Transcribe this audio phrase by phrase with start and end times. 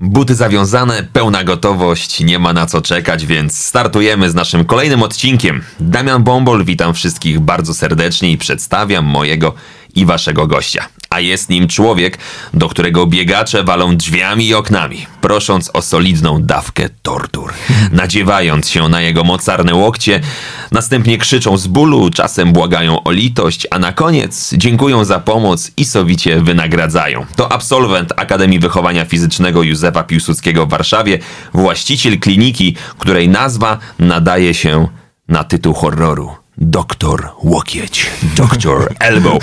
[0.00, 5.62] Buty zawiązane, pełna gotowość, nie ma na co czekać, więc startujemy z naszym kolejnym odcinkiem.
[5.80, 9.54] Damian Bombol, witam wszystkich bardzo serdecznie i przedstawiam mojego
[9.98, 10.88] i waszego gościa.
[11.10, 12.18] A jest nim człowiek,
[12.54, 17.52] do którego biegacze walą drzwiami i oknami, prosząc o solidną dawkę tortur.
[17.92, 20.20] Nadziewając się na jego mocarne łokcie,
[20.72, 25.84] następnie krzyczą z bólu, czasem błagają o litość, a na koniec dziękują za pomoc i
[25.84, 27.26] sowicie wynagradzają.
[27.36, 31.18] To absolwent Akademii Wychowania Fizycznego Józefa Piłsudskiego w Warszawie,
[31.54, 34.88] właściciel kliniki, której nazwa nadaje się
[35.28, 36.47] na tytuł horroru.
[36.60, 39.38] Doktor Łokieć, Doktor Elbow,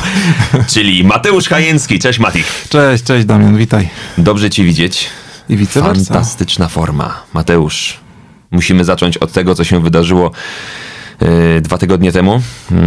[0.67, 1.99] czyli Mateusz Hajęcki.
[1.99, 2.43] Cześć Mati.
[2.69, 3.89] Cześć, cześć Damian, witaj.
[4.17, 5.09] Dobrze Cię widzieć.
[5.49, 6.13] I vice versa.
[6.13, 7.21] Fantastyczna forma.
[7.33, 7.99] Mateusz,
[8.51, 10.31] musimy zacząć od tego, co się wydarzyło
[11.21, 12.41] yy, dwa tygodnie temu.
[12.71, 12.77] Yy,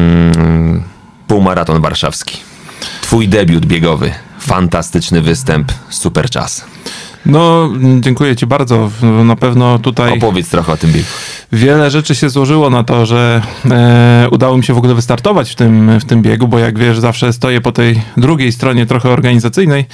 [1.29, 2.37] półmaraton warszawski.
[3.01, 4.13] Twój debiut biegowy.
[4.41, 6.65] Fantastyczny występ, super czas.
[7.27, 7.71] No,
[8.01, 8.91] dziękuję Ci bardzo.
[9.25, 11.07] Na pewno tutaj Opowiedz trochę o tym biegu.
[11.53, 15.55] Wiele rzeczy się złożyło na to, że e, udało mi się w ogóle wystartować w
[15.55, 19.87] tym, w tym biegu, bo jak wiesz, zawsze stoję po tej drugiej stronie trochę organizacyjnej.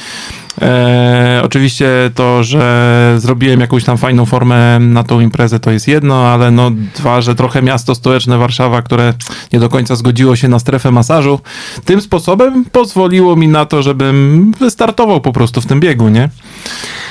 [0.63, 6.29] E, oczywiście to, że zrobiłem jakąś tam fajną formę na tą imprezę, to jest jedno,
[6.29, 9.15] ale no dwa, że trochę miasto stołeczne Warszawa, które
[9.53, 11.41] nie do końca zgodziło się na strefę masażu,
[11.85, 16.29] tym sposobem pozwoliło mi na to, żebym wystartował po prostu w tym biegu, nie?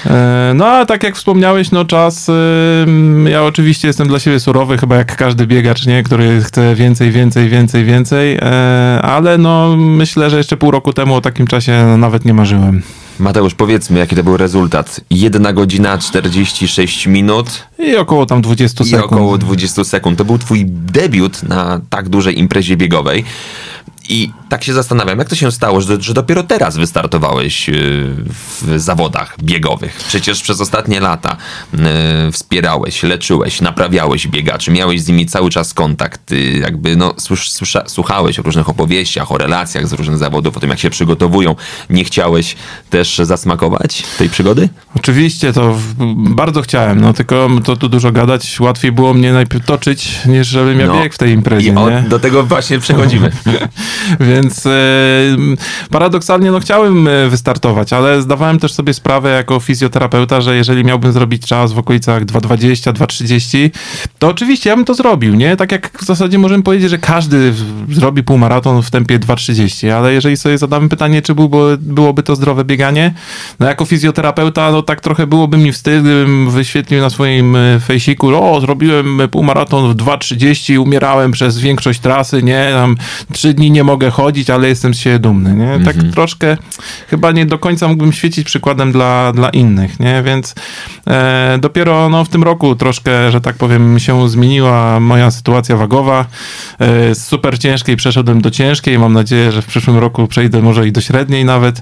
[0.06, 2.32] E, No a tak jak wspomniałeś, no czas,
[3.26, 6.04] ja oczywiście jestem dla siebie surowy, chyba jak każdy biegacz, nie?
[6.04, 11.16] Który chce więcej, więcej, więcej, więcej, e, ale no myślę, że jeszcze pół roku temu
[11.16, 12.82] o takim czasie nawet nie marzyłem.
[13.20, 15.02] Mateusz, powiedzmy, jaki to był rezultat.
[15.10, 19.12] 1 godzina 46 minut I około tam 20 i sekund.
[19.14, 20.18] około 20 sekund.
[20.18, 23.24] To był twój debiut na tak dużej imprezie biegowej.
[24.10, 27.76] I tak się zastanawiam, jak to się stało, że, że dopiero teraz wystartowałeś yy,
[28.62, 29.98] w zawodach biegowych.
[30.08, 31.38] Przecież przez ostatnie lata
[31.74, 31.80] yy,
[32.32, 36.32] wspierałeś, leczyłeś, naprawiałeś biegaczy, miałeś z nimi cały czas kontakt.
[36.32, 40.70] Yy, jakby no, słysza, słuchałeś o różnych opowieściach, o relacjach z różnych zawodów, o tym,
[40.70, 41.56] jak się przygotowują.
[41.90, 42.56] Nie chciałeś
[42.90, 44.70] też zasmakować tej przygody?
[44.96, 45.78] Oczywiście, to
[46.16, 50.80] bardzo chciałem, no tylko to tu dużo gadać, łatwiej było mnie najpierw toczyć, niż żebym
[50.80, 51.02] ja No.
[51.02, 53.32] biegł w tej imprezie, I o, do tego właśnie przechodzimy.
[54.20, 54.72] Więc e,
[55.90, 61.12] paradoksalnie no chciałem e, wystartować, ale zdawałem też sobie sprawę jako fizjoterapeuta, że jeżeli miałbym
[61.12, 63.70] zrobić czas w okolicach 2,20, 2,30,
[64.20, 65.56] to oczywiście ja bym to zrobił, nie?
[65.56, 67.54] Tak jak w zasadzie możemy powiedzieć, że każdy
[67.90, 72.66] zrobi półmaraton w tempie 2,30, ale jeżeli sobie zadamy pytanie, czy byłoby, byłoby to zdrowe
[72.66, 73.14] bieganie,
[73.60, 78.28] no jako fizjoterapeuta, no tak trochę byłoby mi wstyd, gdybym wyświetlił na swoim e, fejsiku,
[78.36, 82.96] o, zrobiłem półmaraton w 2,30, umierałem przez większość trasy, nie, tam
[83.34, 86.58] trzy dni nie mogę chodzić, ale jestem z siebie dumny, nie, tak troszkę
[87.08, 90.56] chyba nie do końca mógłbym świecić przykładem dla, dla innych, nie, więc
[91.08, 96.26] e, dopiero no, w tym roku troszkę, że tak powiem, się zmieniła moja sytuacja wagowa,
[96.80, 100.88] e, z super ciężkiej przeszedłem do ciężkiej, mam nadzieję, że w przyszłym roku przejdę może
[100.88, 101.82] i do średniej nawet,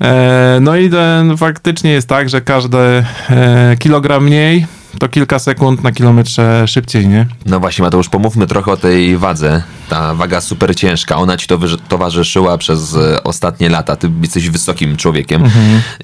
[0.00, 4.66] E, No i ten, faktycznie jest tak, że każdy e, kilogram mniej
[4.98, 7.26] to kilka sekund na kilometrze szybciej, nie?
[7.46, 9.62] No właśnie, Mateusz, pomówmy trochę o tej wadze.
[9.88, 13.96] Ta waga super ciężka, ona ci to towarzyszyła przez e, ostatnie lata.
[13.96, 15.42] Ty jesteś wysokim człowiekiem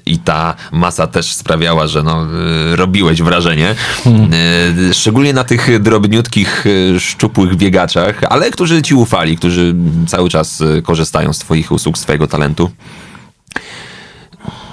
[0.05, 2.23] i ta masa też sprawiała, że no,
[2.71, 3.75] e, robiłeś wrażenie.
[4.89, 6.65] E, Szczególnie na tych drobniutkich,
[6.99, 9.75] szczupłych biegaczach, ale którzy ci ufali, którzy
[10.07, 12.71] cały czas korzystają z twoich usług, z twojego talentu.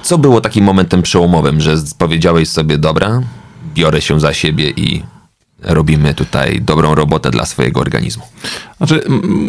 [0.03, 3.21] Co było takim momentem przełomowym, że powiedziałeś sobie, dobra,
[3.75, 5.03] biorę się za siebie i
[5.63, 8.25] robimy tutaj dobrą robotę dla swojego organizmu.
[8.77, 9.03] Znaczy,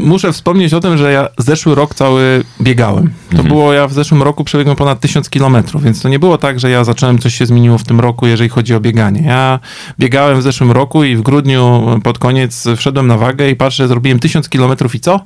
[0.04, 3.14] muszę wspomnieć o tym, że ja zeszły rok cały biegałem.
[3.36, 6.60] To było, ja w zeszłym roku przebiegłem ponad 1000 kilometrów, więc to nie było tak,
[6.60, 9.22] że ja zacząłem, coś się zmieniło w tym roku, jeżeli chodzi o bieganie.
[9.22, 9.60] Ja
[10.00, 14.20] biegałem w zeszłym roku i w grudniu pod koniec wszedłem na wagę i patrzę, zrobiłem
[14.20, 15.20] 1000 kilometrów i co?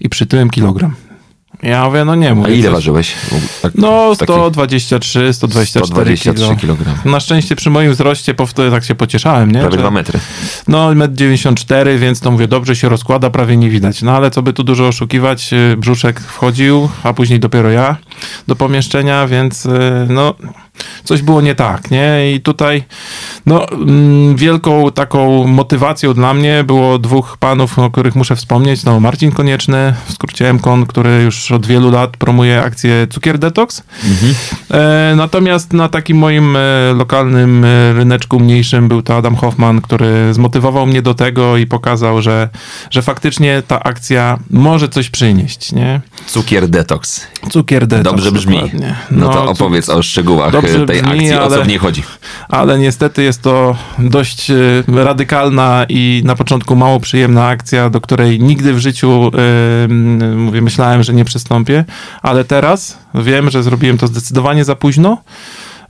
[0.00, 0.94] I przytyłem kilogram.
[1.62, 2.54] Ja mówię, no nie A mówię.
[2.54, 3.12] ile coś- ważyłeś?
[3.62, 6.76] Tak, No, taki 123, 124 123 kilo.
[6.76, 7.04] kg.
[7.04, 9.60] Na szczęście przy moim wzroście powtedy tak się pocieszałem, nie?
[9.60, 10.18] Prawie Że- 2 metry.
[10.68, 14.02] No, 1,94 m, więc to mówię, dobrze się rozkłada, prawie nie widać.
[14.02, 17.96] No ale co by tu dużo oszukiwać, y, brzuszek wchodził, a później dopiero ja.
[18.48, 20.34] Do pomieszczenia, więc e, no
[21.04, 22.34] coś było nie tak, nie?
[22.34, 22.84] I tutaj
[23.46, 28.84] no, mm, wielką taką motywacją dla mnie było dwóch panów, o których muszę wspomnieć.
[28.84, 33.82] No, Marcin Konieczny, w skrócie MKON, który już od wielu lat promuje akcję Cukier Detox.
[34.70, 36.60] E, natomiast na takim moim e,
[36.94, 42.22] lokalnym e, ryneczku mniejszym był to Adam Hoffman, który zmotywował mnie do tego i pokazał,
[42.22, 42.48] że,
[42.90, 46.00] że faktycznie ta akcja może coś przynieść, nie?
[46.26, 47.26] Cukier detoks.
[47.50, 48.11] Cukier Detox.
[48.16, 48.54] Dobrze brzmi.
[48.54, 48.96] dokładnie.
[49.10, 50.62] No, to opowiedz o szczegółach tej
[51.02, 52.02] brzmi, akcji, o co ale- w niej chodzi.
[52.48, 54.54] ale niestety jest to dość e,
[55.04, 59.30] radykalna i na początku mało przyjemna akcja, do której nigdy w życiu
[59.88, 61.84] m, mówię, myślałem, że nie przystąpię,
[62.22, 65.18] ale teraz wiem, że zrobiłem to zdecydowanie za późno,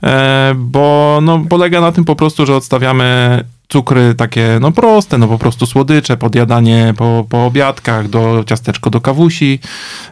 [0.03, 3.43] e, bo no, polega na tym po prostu, że odstawiamy
[3.73, 9.01] cukry takie no proste, no po prostu słodycze, podjadanie po, po obiadkach, do ciasteczko do
[9.01, 9.59] kawusi,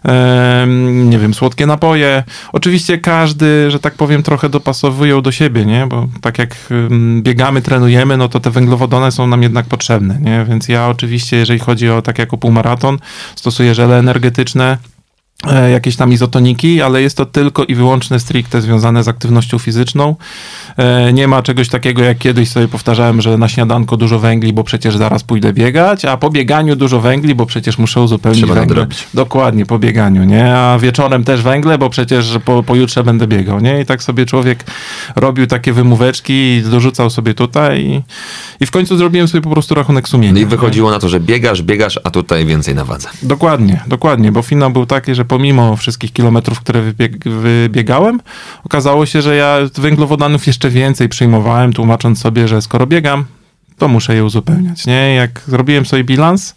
[0.04, 2.24] em, nie wiem, słodkie napoje.
[2.54, 5.88] Oczywiście każdy, że tak powiem, trochę dopasowują do siebie, nie?
[5.88, 6.56] Bo tak jak
[7.22, 10.46] biegamy, trenujemy, no to te węglowodany są nam jednak potrzebne, nie?
[10.50, 12.98] Więc ja oczywiście, jeżeli chodzi o tak jak o półmaraton,
[13.36, 15.01] stosuję żele energetyczne, e,
[15.72, 20.16] jakieś tam izotoniki, ale jest to tylko i wyłącznie stricte związane z aktywnością fizyczną.
[20.78, 24.64] E, Nie ma czegoś takiego, jak kiedyś sobie powtarzałem, że na śniadanko dużo węgli, bo
[24.64, 28.76] przecież zaraz pójdę biegać, a po bieganiu dużo węgli, bo przecież muszę uzupełnić Trzeba węgle.
[28.76, 29.08] nadrobić.
[29.14, 30.56] Dokładnie, po bieganiu, nie?
[30.56, 33.82] A wieczorem też węgle, bo przecież po, pojutrze będę biegał, nie?
[33.82, 34.64] I tak sobie człowiek
[35.16, 38.02] robił takie wymóweczki i dorzucał sobie tutaj i,
[38.64, 40.34] i w końcu zrobiłem sobie po prostu rachunek sumienia.
[40.34, 40.48] No i nie?
[40.48, 43.10] wychodziło na to, że biegasz, biegasz, a tutaj więcej na wadze.
[43.24, 48.20] Dokładnie, dokładnie, bo finał był taki, że pomimo wszystkich kilometrów, które wybieg, wybiegałem,
[48.64, 53.26] okazało się, że ja węglowodanów jeszcze więcej przyjmowałem, tłumacząc sobie, że skoro biegam,
[53.78, 55.16] to muszę je uzupełniać, nie?
[55.16, 56.56] Jak zrobiłem sobie bilans,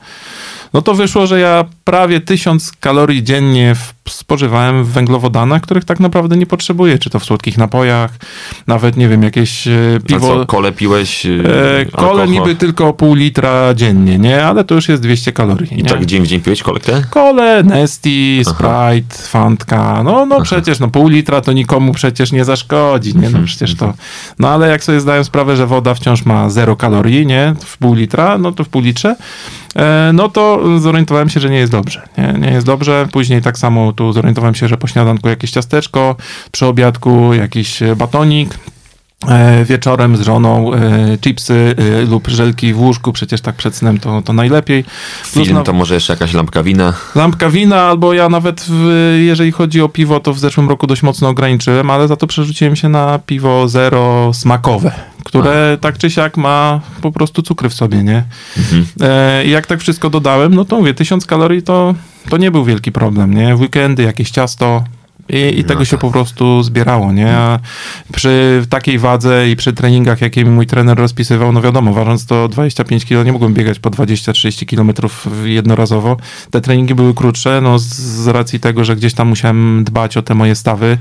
[0.72, 3.74] no to wyszło, że ja prawie 1000 kalorii dziennie
[4.08, 8.10] spożywałem w węglowodanach, których tak naprawdę nie potrzebuję, czy to w słodkich napojach,
[8.66, 9.72] nawet, nie wiem, jakieś e,
[10.04, 10.38] A piwo...
[10.40, 11.24] co, kole piłeś?
[11.24, 11.42] yy,
[11.80, 12.28] E, kole alkohol?
[12.30, 14.44] niby tylko pół litra dziennie, nie?
[14.44, 15.72] Ale to już jest 200 kalorii.
[15.74, 15.88] I nie?
[15.88, 17.02] tak dzień w dzień piłeś kolkę?
[17.10, 23.16] Kole, Nesti, Sprite, Fantka, no, no przecież, no pół litra to nikomu przecież nie zaszkodzi,
[23.18, 23.94] nie, no przecież to,
[24.38, 27.94] no ale jak sobie zdają sprawę, że woda wciąż ma zero kalorii, nie, w pół
[27.94, 29.16] litra, no to w pół litrze,
[29.76, 33.58] e, no to zorientowałem się, że nie jest dobrze, nie, nie jest dobrze, później tak
[33.58, 36.16] samo tu zorientowałem się, że po śniadanku jakieś ciasteczko,
[36.52, 38.58] przy obiadku jakiś e, batonik,
[39.28, 41.74] E, wieczorem z żoną e, chipsy
[42.08, 44.84] lub żelki w łóżku, przecież tak przed snem to, to najlepiej.
[45.32, 46.92] Plus Film to może jeszcze jakaś lampka wina.
[47.14, 51.02] Lampka wina, albo ja nawet, w, jeżeli chodzi o piwo, to w zeszłym roku dość
[51.02, 54.92] mocno ograniczyłem, ale za to przerzuciłem się na piwo zero smakowe,
[55.24, 58.24] które tak czy siak ma po prostu cukry w sobie, nie?
[59.00, 61.94] E, I jak tak wszystko dodałem, no to mówię, tysiąc kalorii to,
[62.28, 63.56] to nie był wielki problem, nie?
[63.56, 64.84] W weekendy jakieś ciasto,
[65.28, 67.36] i, i tego się po prostu zbierało, nie?
[67.36, 67.58] A
[68.12, 72.48] przy takiej wadze i przy treningach, jakie mi mój trener rozpisywał, no wiadomo, ważąc to
[72.48, 75.10] 25 kg, nie mogłem biegać po 20-30 km
[75.44, 76.16] jednorazowo.
[76.50, 80.22] Te treningi były krótsze, no z, z racji tego, że gdzieś tam musiałem dbać o
[80.22, 80.98] te moje stawy.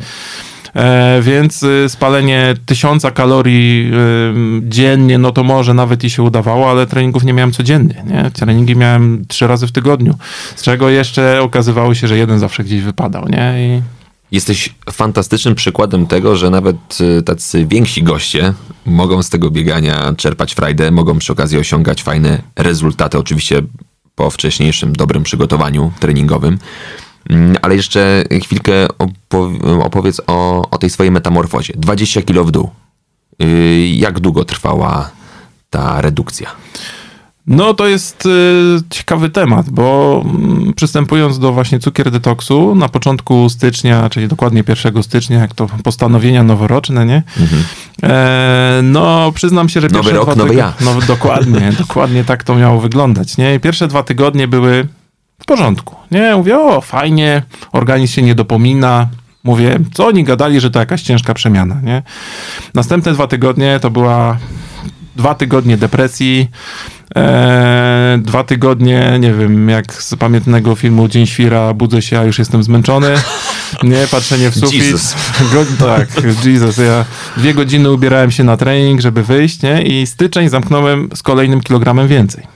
[0.75, 6.69] E, więc y, spalenie tysiąca kalorii y, dziennie, no to może nawet i się udawało,
[6.71, 8.31] ale treningów nie miałem codziennie, nie?
[8.31, 10.15] Treningi miałem trzy razy w tygodniu,
[10.55, 13.75] z czego jeszcze okazywało się, że jeden zawsze gdzieś wypadał, nie?
[13.77, 13.81] I
[14.33, 18.53] Jesteś fantastycznym przykładem tego, że nawet y, tacy więksi goście
[18.85, 23.61] mogą z tego biegania czerpać frajdę, mogą przy okazji osiągać fajne rezultaty, oczywiście
[24.15, 26.59] po wcześniejszym dobrym przygotowaniu treningowym.
[27.29, 31.73] Mm, Ale jeszcze chwilkę opo- opowiedz o, o tej swojej metamorfozie.
[31.77, 32.69] 20 kilo w dół.
[33.43, 35.09] Y, Jak długo trwała
[35.69, 36.49] ta redukcja?
[37.47, 38.29] No to jest y,
[38.89, 45.03] ciekawy temat, bo mm, przystępując do właśnie cukier detoksu na początku stycznia, czyli dokładnie 1
[45.03, 47.23] stycznia, jak to postanowienia noworoczne, nie?
[48.03, 50.73] E, no przyznam się, że Nowy pierwsze rok, dwa nowy ja.
[50.81, 53.55] No, dokładnie, dokładnie tak to miało wyglądać, nie?
[53.55, 54.87] I pierwsze dwa tygodnie były
[55.39, 56.35] w porządku, nie?
[56.35, 59.07] Mówię, o fajnie, organizm się nie dopomina,
[59.43, 62.03] Mówię, co oni gadali, że to jakaś ciężka przemiana, nie?
[62.73, 64.37] Następne dwa tygodnie to była
[65.15, 66.49] dwa tygodnie depresji,
[67.15, 72.39] e, dwa tygodnie, nie wiem, jak z pamiętnego filmu Dzień Świra, budzę się, a już
[72.39, 73.13] jestem zmęczony,
[73.83, 74.83] nie, patrzenie w sufit.
[74.83, 75.15] Jesus.
[75.53, 76.07] Go, tak,
[76.45, 77.05] Jesus, ja
[77.37, 82.07] dwie godziny ubierałem się na trening, żeby wyjść, nie, i styczeń zamknąłem z kolejnym kilogramem
[82.07, 82.52] więcej.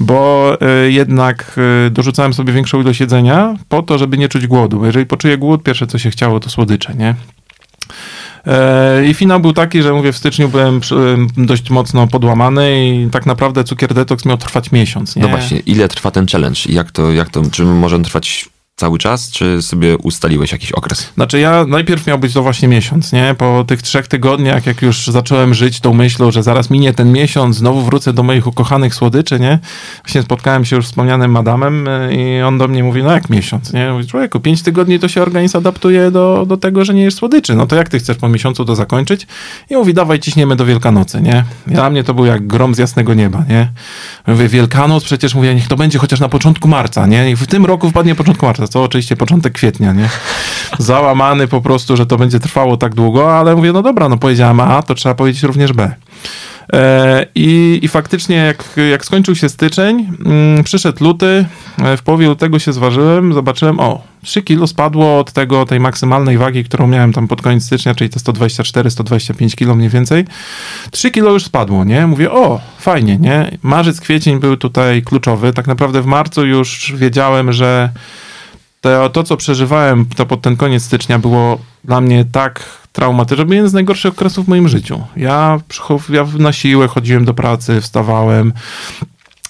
[0.00, 0.52] Bo
[0.86, 4.78] y, jednak y, dorzucałem sobie większą ilość jedzenia po to, żeby nie czuć głodu.
[4.78, 7.14] Bo jeżeli poczuję głód, pierwsze co się chciało to słodycze, nie?
[8.46, 10.80] E, I finał był taki, że mówię, w styczniu byłem
[11.36, 15.22] dość mocno podłamany i tak naprawdę cukier detoks miał trwać miesiąc, nie?
[15.22, 16.60] No właśnie, ile trwa ten challenge?
[16.68, 21.12] Jak to, jak to, czy może on trwać cały czas, czy sobie ustaliłeś jakiś okres?
[21.14, 23.34] Znaczy ja najpierw miał być to właśnie miesiąc, nie?
[23.38, 27.56] Po tych trzech tygodniach, jak już zacząłem żyć tą myślą, że zaraz minie ten miesiąc,
[27.56, 29.58] znowu wrócę do moich ukochanych słodyczy, nie?
[30.04, 33.30] Właśnie spotkałem się już z wspomnianym Madamem y, i on do mnie mówi, no jak
[33.30, 33.92] miesiąc, nie?
[33.92, 37.54] Mówi, człowieku, pięć tygodni to się organizm adaptuje do, do tego, że nie jesz słodyczy.
[37.54, 39.26] No to jak ty chcesz po miesiącu to zakończyć?
[39.70, 41.44] I mówi, dawaj, ciśniemy do Wielkanocy, nie?
[41.66, 43.72] Dla mnie to był jak grom z jasnego nieba, nie?
[44.26, 47.30] Mówię, Wielkanoc, przecież mówię, niech to będzie chociaż na początku marca, nie?
[47.30, 50.08] I w tym roku wpadnie początku marca, co oczywiście początek kwietnia, nie?
[50.78, 54.60] Załamany po prostu, że to będzie trwało tak długo, ale mówię, no dobra, no powiedziałem
[54.60, 55.94] A, to trzeba powiedzieć również B.
[56.72, 61.46] E, I, I faktycznie, jak, jak skończył się styczeń, mm, przyszedł luty,
[61.78, 66.38] e, w połowie lutego się zważyłem, zobaczyłem, o, 3 kilo spadło od tego, tej maksymalnej
[66.38, 70.24] wagi, którą miałem tam pod koniec stycznia, czyli te 124-125 kilo mniej więcej.
[70.90, 72.06] 3 kilo już spadło, nie?
[72.06, 73.58] Mówię, o, fajnie, nie?
[73.62, 75.52] Marzec, kwiecień był tutaj kluczowy.
[75.52, 77.90] Tak naprawdę w marcu już wiedziałem, że
[78.84, 83.68] to, to co przeżywałem to pod ten koniec stycznia było dla mnie tak traumatyczne, jeden
[83.68, 85.02] z najgorszych okresów w moim życiu.
[85.16, 85.60] Ja,
[86.08, 88.52] ja na siłę chodziłem do pracy, wstawałem,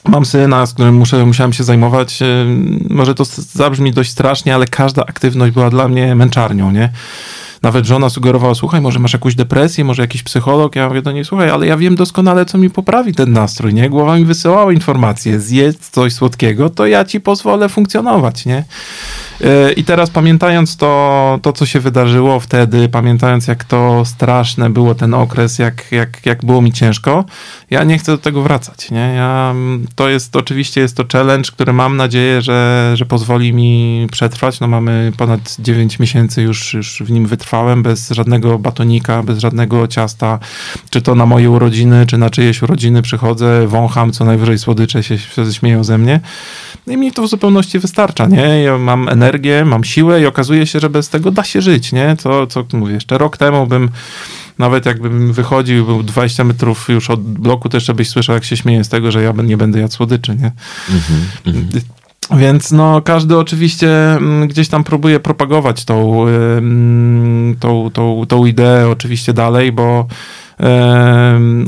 [0.09, 2.19] Mam syna, z którym muszę, musiałem się zajmować.
[2.91, 6.91] Może to zabrzmi dość strasznie, ale każda aktywność była dla mnie męczarnią, nie?
[7.65, 10.77] Nawet żona sugerowała, słuchaj, może masz jakąś depresję, może jakiś psycholog.
[10.77, 13.91] Ja mówię do niej, słuchaj, ale ja wiem doskonale, co mi poprawi ten nastrój, nie?
[13.91, 18.65] Głowa mi wysyłała informacje, zjedz coś słodkiego, to ja ci pozwolę funkcjonować, nie?
[19.77, 25.15] I teraz pamiętając to, to, co się wydarzyło wtedy, pamiętając jak to straszne było ten
[25.15, 27.25] okres, jak, jak, jak było mi ciężko,
[27.71, 28.91] ja nie chcę do tego wracać.
[28.91, 29.13] Nie?
[29.17, 29.55] Ja,
[29.95, 34.61] to jest oczywiście jest to challenge, który mam nadzieję, że, że pozwoli mi przetrwać.
[34.61, 39.89] No mamy ponad 9 miesięcy już, już w nim wytrwałem, bez żadnego batonika, bez żadnego
[39.89, 40.39] ciasta,
[40.91, 45.19] czy to na moje urodziny, czy na czyjeś urodziny przychodzę, wącham, co najwyżej słodycze się,
[45.53, 46.21] śmieją ze mnie.
[46.87, 48.63] No i mi to w zupełności wystarcza, nie?
[48.63, 52.17] Ja mam energię, mam siłę i okazuje się, że bez tego da się żyć, nie?
[52.19, 53.89] Co, co mówię, jeszcze rok temu bym
[54.59, 58.57] nawet jakbym wychodził, był 20 metrów już od bloku, to jeszcze byś słyszał, jak się
[58.57, 60.53] śmieje z tego, że ja nie będę jadł słodyczy, nie?
[60.89, 61.81] Mm -hmm.
[62.31, 66.27] Więc no, każdy oczywiście mm, gdzieś tam próbuje propagować tą,
[67.61, 70.07] tą, tą, tą ideę oczywiście dalej, bo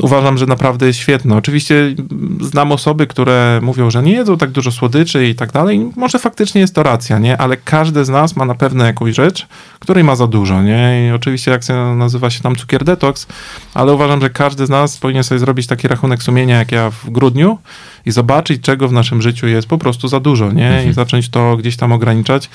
[0.03, 1.37] uważam, że naprawdę jest świetne.
[1.37, 1.95] Oczywiście
[2.41, 5.91] znam osoby, które mówią, że nie jedzą tak dużo słodyczy i tak dalej.
[5.97, 7.37] Może faktycznie jest to racja, nie?
[7.37, 9.47] Ale każdy z nas ma na pewno jakąś rzecz,
[9.79, 11.09] której ma za dużo, nie?
[11.09, 13.27] I oczywiście akcja nazywa się tam cukier detox,
[13.75, 17.11] ale uważam, że każdy z nas powinien sobie zrobić taki rachunek sumienia, jak ja w
[17.11, 17.59] grudniu
[18.07, 20.71] i zobaczyć, czego w naszym życiu jest po prostu za dużo, nie?
[20.71, 20.93] I mhm.
[20.93, 22.51] zacząć to gdzieś tam ograniczać.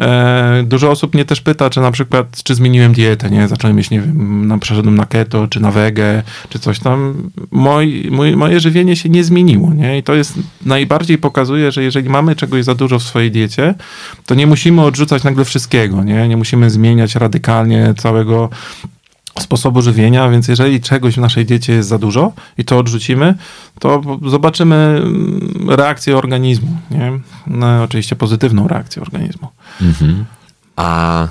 [0.00, 3.48] E, dużo osób mnie też pyta, czy na przykład, czy zmieniłem dietę, nie?
[3.48, 7.30] Zacząłem jeść, nie wiem, na, przeszedłem na keto, czy na wege, czy coś tam.
[7.50, 9.98] Moj, mój, moje żywienie się nie zmieniło, nie?
[9.98, 10.34] I to jest,
[10.66, 13.74] najbardziej pokazuje, że jeżeli mamy czegoś za dużo w swojej diecie,
[14.26, 16.28] to nie musimy odrzucać nagle wszystkiego, nie?
[16.28, 18.50] Nie musimy zmieniać radykalnie całego
[19.40, 23.34] sposobu żywienia, więc jeżeli czegoś w naszej diecie jest za dużo i to odrzucimy,
[23.78, 27.20] to zobaczymy mm, reakcję organizmu, nie?
[27.46, 29.48] No, oczywiście pozytywną reakcję organizmu.
[29.80, 30.24] Mhm.
[30.76, 31.28] A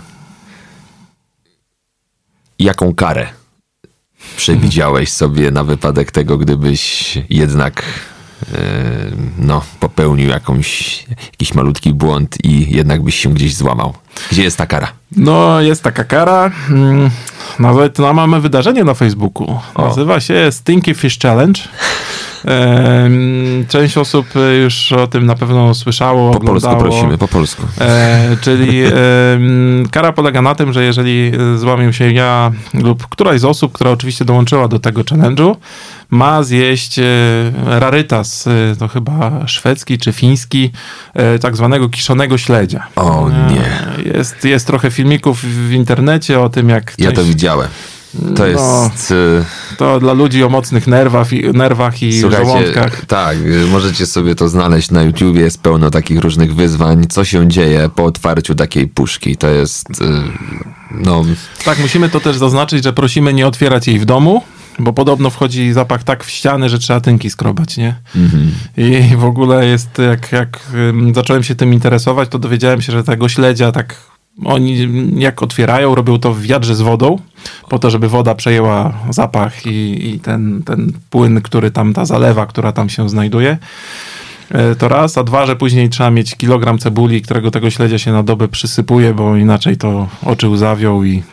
[2.59, 3.27] jaką karę
[4.37, 7.83] przewidziałeś sobie na wypadek tego, gdybyś jednak
[8.53, 8.57] e,
[9.37, 13.93] no, popełnił jakąś, jakiś malutki błąd i jednak byś się gdzieś złamał?
[14.31, 14.91] Gdzie jest ta kara?
[15.15, 16.51] No, jest taka kara.
[16.69, 17.09] Mm,
[17.59, 19.59] nawet no, mamy wydarzenie na Facebooku.
[19.77, 20.19] Nazywa o.
[20.19, 21.61] się Stinky Fish Challenge.
[23.67, 24.27] Część osób
[24.63, 26.31] już o tym na pewno słyszało.
[26.31, 27.63] Po polsku prosimy, po polsku.
[27.81, 28.83] E, czyli
[29.91, 34.25] kara polega na tym, że jeżeli złamię się ja lub któraś z osób, która oczywiście
[34.25, 35.55] dołączyła do tego challenge'u,
[36.09, 37.03] ma zjeść e,
[37.65, 40.71] rarytas, e, to chyba szwedzki czy fiński,
[41.41, 42.87] tak zwanego kiszonego śledzia.
[42.95, 44.11] O nie.
[44.13, 46.93] Jest, jest trochę filmików w internecie o tym, jak.
[46.97, 47.67] Ja to widziałem.
[48.35, 49.13] To no, jest.
[49.77, 53.05] To dla ludzi o mocnych nerwach, nerwach i żołądkach.
[53.05, 53.37] Tak,
[53.71, 55.41] możecie sobie to znaleźć na YouTubie.
[55.41, 57.05] Jest pełno takich różnych wyzwań.
[57.09, 59.37] Co się dzieje po otwarciu takiej puszki?
[59.37, 59.89] To jest.
[59.89, 60.05] Y,
[60.91, 61.25] no.
[61.65, 64.41] Tak, musimy to też zaznaczyć, że prosimy nie otwierać jej w domu.
[64.79, 67.95] Bo podobno wchodzi zapach tak w ściany, że trzeba tynki skrobać, nie?
[68.15, 69.11] Mm-hmm.
[69.11, 70.59] I w ogóle jest, jak, jak
[71.15, 73.95] zacząłem się tym interesować, to dowiedziałem się, że tego śledzia tak
[74.45, 77.19] oni jak otwierają, robią to w wiadrze z wodą,
[77.69, 82.45] po to, żeby woda przejęła zapach i, i ten, ten płyn, który tam, ta zalewa,
[82.45, 83.57] która tam się znajduje.
[84.51, 88.11] E, to raz, a dwa, że później trzeba mieć kilogram cebuli, którego tego śledzia się
[88.11, 91.23] na dobę przysypuje, bo inaczej to oczy łzawią i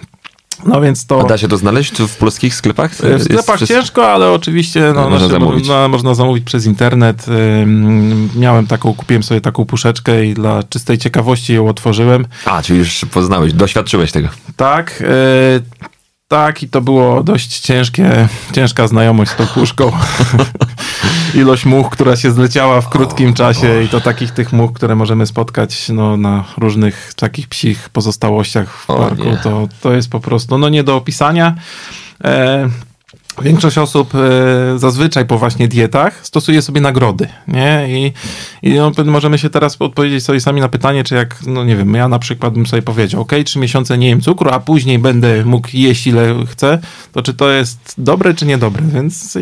[0.67, 1.21] No więc to...
[1.21, 2.95] A da się to znaleźć w polskich sklepach?
[2.95, 5.59] W sklepach Jest ciężko, ale oczywiście no, No, można znaczy, zamówić.
[5.59, 7.27] Można, można zamówić przez internet.
[8.37, 12.27] Miałem taką, kupiłem sobie taką puszeczkę i dla czystej ciekawości ją otworzyłem.
[12.45, 14.29] A, czyli już poznałeś, doświadczyłeś tego.
[14.57, 15.85] Tak, e,
[16.29, 19.93] tak i to było dość ciężkie, ciężka znajomość z tą puszką.
[21.35, 25.27] Ilość much, która się zleciała w krótkim czasie i to takich tych much, które możemy
[25.27, 29.37] spotkać no, na różnych takich psich pozostałościach w O parku, nie.
[29.37, 31.55] to, to jest po prostu no, nie do opisania.
[32.25, 32.69] E,
[33.43, 37.87] Większość osób e, zazwyczaj po właśnie dietach stosuje sobie nagrody, nie?
[37.89, 38.13] I,
[38.63, 41.95] i no, możemy się teraz odpowiedzieć sobie sami na pytanie, czy jak, no nie wiem,
[41.95, 45.45] ja na przykład bym sobie powiedział, ok, trzy miesiące nie jem cukru, a później będę
[45.45, 46.79] mógł jeść ile chcę,
[47.13, 48.83] to czy to jest dobre, czy niedobre?
[48.95, 49.39] Więc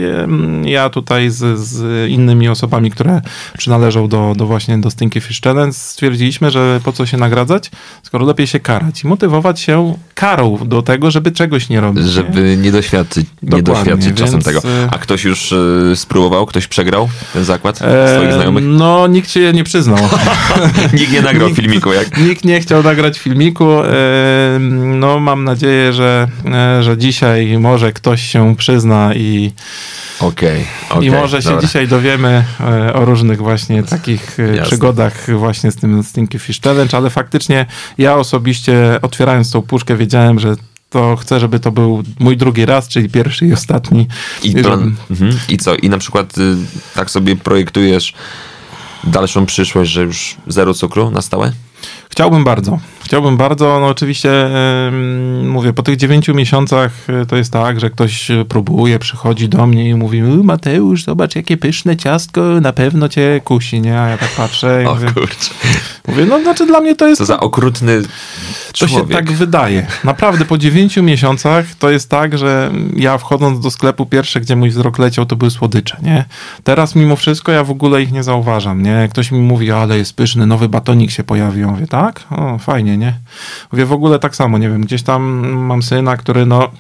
[0.64, 3.20] ja tutaj z, z innymi osobami, które
[3.58, 7.70] przynależą do, do właśnie do Stinky Fish Challenge stwierdziliśmy, że po co się nagradzać,
[8.02, 12.04] skoro lepiej się karać i motywować się karą do tego, żeby czegoś nie robić.
[12.04, 12.10] nie?
[12.10, 14.58] Żeby nie doświadczyć, nie Dokładnie, doświadczyć czasem więc, tego.
[14.58, 16.46] e, A ktoś już e, spróbował?
[16.46, 17.82] Ktoś przegrał ten zakład?
[17.82, 18.64] E, Swoich znajomych?
[18.66, 19.98] No, nikt się nie przyznał.
[21.00, 23.82] Nikt nie nagrał nikt- filmiku, jak nikt nie chciał nagrać filmiku.
[23.82, 23.88] E,
[24.94, 29.52] No, mam nadzieję, że, e, że dzisiaj może ktoś się przyzna i,
[30.20, 31.08] Okej, okej.
[31.08, 31.62] i może się dobra.
[31.66, 34.62] dzisiaj dowiemy e, o różnych właśnie takich Jasne.
[34.62, 37.66] przygodach właśnie z tym Stinky Fish Challenge, ale faktycznie
[37.98, 40.54] ja osobiście otwierając tą puszkę wiedziałem, że
[40.92, 44.08] to chcę, żeby to był mój drugi raz, czyli pierwszy i ostatni.
[44.42, 45.38] I, żeby- plan, mhm.
[45.48, 45.74] I co?
[45.74, 46.56] I na przykład y,
[46.94, 48.14] tak sobie projektujesz
[49.04, 51.52] dalszą przyszłość, że już zero cukru na stałe?
[52.12, 52.78] Chciałbym bardzo.
[53.04, 53.80] Chciałbym bardzo.
[53.80, 54.30] No oczywiście
[54.86, 56.92] em, mówię, po tych dziewięciu miesiącach
[57.22, 61.04] e, to jest tak, że ktoś e, próbuje, przychodzi do mnie i mówi "U, Mateusz,
[61.04, 64.00] zobacz jakie pyszne ciastko, na pewno cię kusi, nie?
[64.00, 65.50] A ja tak patrzę i O mówię, kurczę.
[66.08, 67.18] mówię, no znaczy dla mnie to jest...
[67.18, 68.02] Co za okrutny
[68.78, 69.16] To się człowiek.
[69.18, 69.86] tak wydaje.
[70.04, 74.70] Naprawdę po dziewięciu miesiącach to jest tak, że ja wchodząc do sklepu pierwsze, gdzie mój
[74.70, 76.24] wzrok leciał, to były słodycze, nie?
[76.64, 79.08] Teraz mimo wszystko ja w ogóle ich nie zauważam, nie?
[79.10, 81.66] Ktoś mi mówi, ale jest pyszny, nowy batonik się pojawił.
[81.66, 82.01] Ja Mówię, tak?
[82.30, 83.14] O, fajnie, nie?
[83.72, 85.22] Mówię, w ogóle tak samo, nie wiem, gdzieś tam
[85.56, 86.70] mam syna, który no,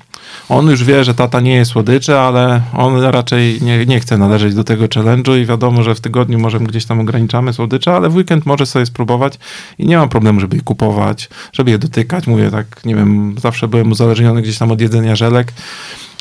[0.48, 4.54] on już wie, że tata nie jest słodyczy, ale on raczej nie, nie chce należeć
[4.54, 8.16] do tego challenge'u i wiadomo, że w tygodniu może gdzieś tam ograniczamy słodycze, ale w
[8.16, 9.38] weekend może sobie spróbować
[9.78, 12.26] i nie mam problemu, żeby je kupować, żeby je dotykać.
[12.26, 15.52] Mówię tak, nie wiem, zawsze byłem uzależniony gdzieś tam od jedzenia żelek.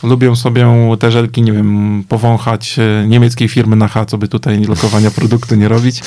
[0.03, 0.67] Lubię sobie
[0.99, 5.55] te żelki, nie wiem, powąchać e, niemieckiej firmy na H, co by tutaj lokowania produktu
[5.55, 6.01] nie robić.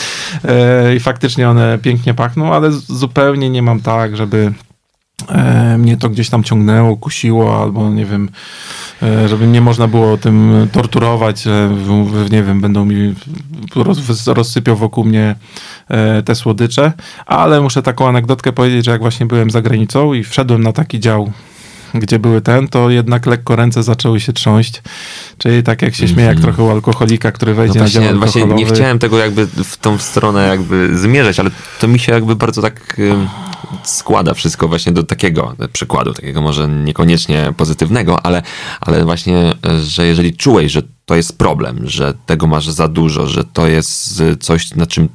[0.44, 4.52] E, I faktycznie one pięknie pachną, ale zupełnie nie mam tak, żeby
[5.79, 8.29] mnie to gdzieś tam ciągnęło, kusiło, albo nie wiem,
[9.03, 11.70] e, żeby nie można było tym torturować, że
[12.31, 13.14] nie wiem, będą mi
[13.77, 15.35] roz, rozsypiał wokół mnie
[15.88, 16.92] e, te słodycze,
[17.27, 21.00] ale muszę taką anegdotkę powiedzieć, że jak właśnie byłem za granicą i wszedłem na taki
[21.00, 21.33] dział
[21.94, 24.83] gdzie były ten, to jednak lekko ręce zaczęły się trząść.
[25.38, 28.16] Czyli tak jak się śmieje, jak trochę u alkoholika, który No wejdzie na dział właśnie,
[28.16, 31.50] właśnie nie chciałem tego jakby w tą stronę jakby zmierzać, ale
[31.81, 32.96] to mi się jakby bardzo tak
[33.83, 38.42] składa wszystko właśnie do takiego przykładu, takiego może niekoniecznie pozytywnego, ale,
[38.81, 43.44] ale właśnie, że jeżeli czułeś, że to jest problem, że tego masz za dużo, że
[43.44, 45.09] to jest coś, nad czym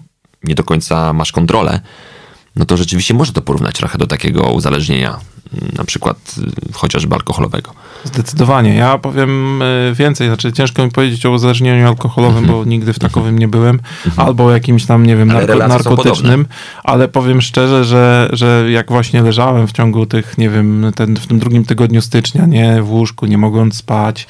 [0.44, 1.82] nie do końca masz kontrolę,
[2.56, 5.20] no to rzeczywiście może to porównać trochę do takiego uzależnienia,
[5.78, 6.36] na przykład
[6.70, 7.74] y, chociażby alkoholowego.
[8.04, 8.76] Zdecydowanie.
[8.76, 13.40] Ja powiem e, więcej, znaczy ciężko mi powiedzieć o uzależnieniu alkoholowym, bo nigdy w takowym
[13.40, 13.80] nie byłem,
[14.18, 16.46] albo o jakimś tam, nie wiem, narko, narkotycznym,
[16.84, 21.28] ale powiem szczerze, że, że jak właśnie leżałem w ciągu tych, nie wiem, ten, w
[21.28, 24.28] tym drugim tygodniu stycznia, nie, w łóżku, nie mogąc spać,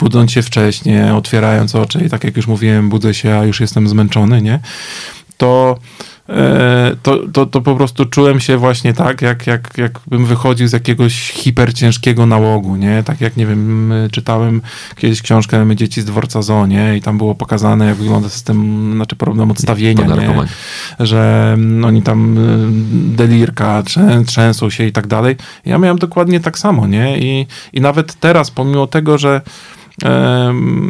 [0.00, 3.88] budząc się wcześnie, otwierając oczy i tak jak już mówiłem, budzę się, a już jestem
[3.88, 4.60] zmęczony, nie,
[5.36, 5.78] to
[7.02, 11.30] to, to, to po prostu czułem się właśnie tak, jak, jak, jakbym wychodził z jakiegoś
[11.30, 13.02] hiperciężkiego nałogu, nie?
[13.02, 14.62] Tak jak, nie wiem, czytałem
[14.96, 16.96] kiedyś książkę My dzieci z dworca Zoo, nie?
[16.96, 21.06] I tam było pokazane, jak wygląda system, znaczy problem odstawienia, nie?
[21.06, 22.38] Że oni tam
[23.16, 25.36] delirka, trzę, trzęsą się i tak dalej.
[25.64, 27.18] Ja miałem dokładnie tak samo, nie?
[27.18, 29.40] I, i nawet teraz, pomimo tego, że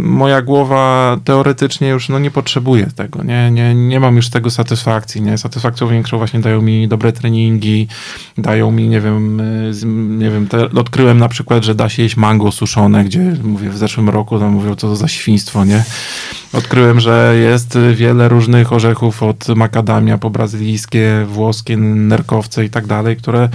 [0.02, 5.22] moja głowa teoretycznie już no, nie potrzebuje tego, nie, nie, nie mam już tego satysfakcji,
[5.22, 7.88] nie, satysfakcją większą właśnie dają mi dobre treningi,
[8.38, 9.84] dają mi, nie wiem, z-
[10.20, 13.78] nie wiem, te, odkryłem na przykład, że da się jeść mango suszone, gdzie, mówię, w
[13.78, 15.84] zeszłym roku tam mówią, co to za świństwo, nie,
[16.52, 23.16] odkryłem, że jest wiele różnych orzechów od makadamia po brazylijskie, włoskie, nerkowce i tak dalej,
[23.16, 23.48] które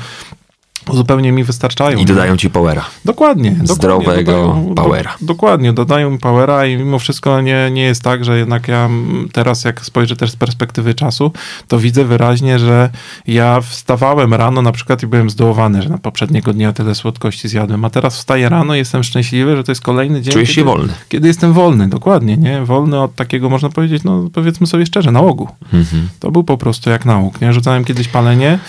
[0.94, 1.98] zupełnie mi wystarczają.
[1.98, 2.86] I dodają ci powera.
[3.06, 3.56] Dokładnie.
[3.64, 5.16] Zdrowego dodają, powera.
[5.22, 8.90] Do, dokładnie, dodają mi powera i mimo wszystko nie, nie jest tak, że jednak ja
[9.32, 11.32] teraz jak spojrzę też z perspektywy czasu,
[11.68, 12.90] to widzę wyraźnie, że
[13.28, 17.86] ja wstawałem rano na przykład i byłem zdołowany, że na poprzedniego dnia tyle słodkości zjadłem,
[17.86, 20.34] a teraz wstaję rano i jestem szczęśliwy, że to jest kolejny dzień.
[20.34, 20.94] Czujesz się kiedy, wolny.
[21.10, 22.66] Kiedy jestem wolny, dokładnie, nie?
[22.66, 25.48] Wolny od takiego, można powiedzieć, no powiedzmy sobie szczerze, nałogu.
[25.74, 26.10] Mhm.
[26.20, 27.54] To był po prostu jak nauk, nie?
[27.54, 28.60] Rzucałem kiedyś palenie,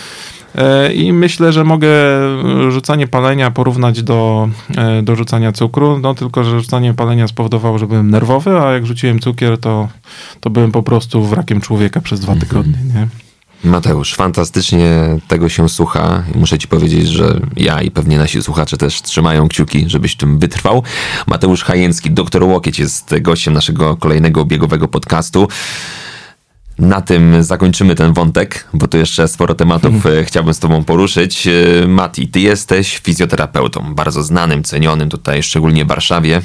[0.93, 1.89] I myślę, że mogę
[2.69, 7.87] rzucanie palenia porównać do, e, do rzucania cukru, no tylko, że rzucanie palenia spowodowało, że
[7.87, 9.87] byłem nerwowy, a jak rzuciłem cukier, to,
[10.39, 13.07] to byłem po prostu wrakiem człowieka przez dwa tygodnie, nie?
[13.63, 16.23] Mateusz, fantastycznie tego się słucha.
[16.35, 20.83] Muszę ci powiedzieć, że ja i pewnie nasi słuchacze też trzymają kciuki, żebyś tym wytrwał.
[21.27, 25.47] Mateusz Hajęcki, doktor Łokieć jest gościem naszego kolejnego biegowego podcastu.
[26.79, 31.47] Na tym zakończymy ten wątek, bo tu jeszcze sporo tematów e, chciałbym z Tobą poruszyć.
[31.47, 36.41] E, Mati, Ty jesteś fizjoterapeutą, bardzo znanym, cenionym tutaj, szczególnie w Warszawie,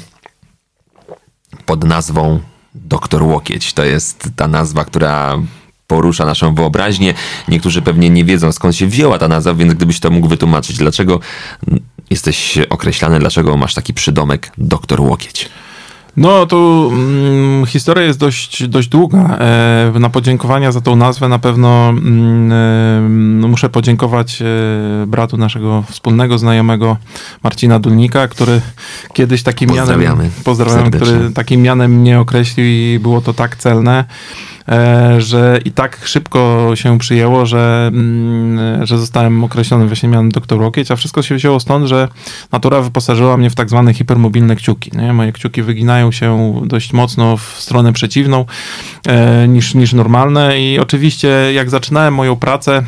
[1.65, 2.39] pod nazwą
[2.75, 3.73] Doktor Łokieć.
[3.73, 5.39] To jest ta nazwa, która
[5.87, 7.13] porusza naszą wyobraźnię.
[7.47, 11.19] Niektórzy pewnie nie wiedzą skąd się wzięła ta nazwa, więc gdybyś to mógł wytłumaczyć, dlaczego
[12.09, 15.49] jesteś określany, dlaczego masz taki przydomek Doktor Łokieć.
[16.17, 19.37] No, to mm, historia jest dość, dość długa.
[19.39, 22.51] E, na podziękowania za tą nazwę na pewno mm,
[23.43, 24.45] e, muszę podziękować e,
[25.07, 26.97] bratu naszego wspólnego znajomego
[27.43, 28.61] Marcina Dulnika, który
[29.13, 31.07] kiedyś takim Pozdrawiamy mianem, pozdrawiam, serdecznie.
[31.07, 34.05] który takim mianem mnie określił i było to tak celne,
[35.17, 40.91] że i tak szybko się przyjęło, że, mm, że zostałem określony właśnie mianem doktor Łokieć,
[40.91, 42.07] a wszystko się wzięło stąd, że
[42.51, 44.91] natura wyposażyła mnie w tak zwane hipermobilne kciuki.
[44.97, 45.13] Nie?
[45.13, 48.45] Moje kciuki wyginają się dość mocno w stronę przeciwną
[49.07, 52.83] e, niż, niż normalne i oczywiście jak zaczynałem moją pracę,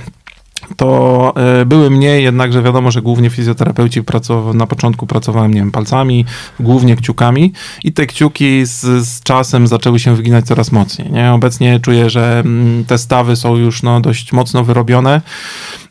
[0.76, 5.72] to e, były mniej, jednakże wiadomo, że głównie fizjoterapeuci pracow- na początku pracowałem, nie wiem,
[5.72, 6.26] palcami,
[6.60, 7.54] głównie kciukami
[7.84, 11.12] i te kciuki z, z czasem zaczęły się wyginać coraz mocniej.
[11.12, 11.32] Nie?
[11.34, 15.22] Obecnie czuję, że mm, te stawy są już no, dość mocno wyrobione.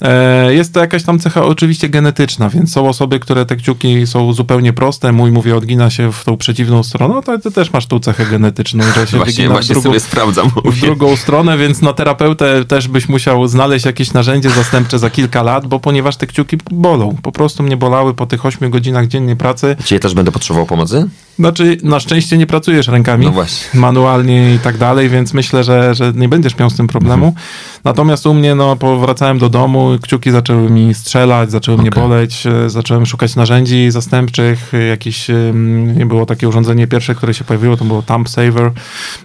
[0.03, 4.33] E, Jest to jakaś tam cecha oczywiście genetyczna, więc są osoby, które te kciuki są
[4.33, 5.13] zupełnie proste.
[5.13, 8.27] Mój, mówię, odgina się w tą przeciwną stronę, no to ty też masz tą cechę
[8.27, 10.51] genetyczną, że się Właśnie, wygina w właśnie drugą, sobie sprawdzam.
[10.65, 15.43] w drugą stronę, więc na terapeutę też byś musiał znaleźć jakieś narzędzie zastępcze za kilka
[15.43, 17.17] lat, bo ponieważ te kciuki bolą.
[17.23, 19.77] Po prostu mnie bolały po tych 8 godzinach dziennie pracy.
[19.85, 21.09] Czy ja też będę potrzebował pomocy?
[21.39, 26.13] Znaczy, na szczęście nie pracujesz rękami No manualnie i tak dalej, więc myślę, że, że
[26.17, 27.27] nie będziesz miał z tym problemu.
[27.27, 27.45] Mhm.
[27.87, 32.03] Natomiast u mnie, no, powracałem do domu, kciuki zaczęły mi strzelać, zaczęły mnie Okej.
[32.03, 37.77] boleć, e, zacząłem szukać narzędzi zastępczych, jakieś, em, było takie urządzenie pierwsze, które się pojawiło,
[37.77, 38.73] to było Thumb Saver,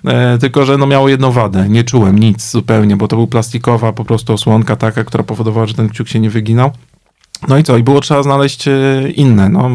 [0.06, 3.94] e, tylko, że no miało jedną wadę, nie czułem nic zupełnie, bo to był plastikowa
[3.94, 6.72] po prostu osłonka taka, która powodowała, że ten kciuk się nie wyginał.
[7.48, 7.78] No i co?
[7.78, 8.72] I było trzeba znaleźć e,
[9.16, 9.50] inne.
[9.50, 9.70] No,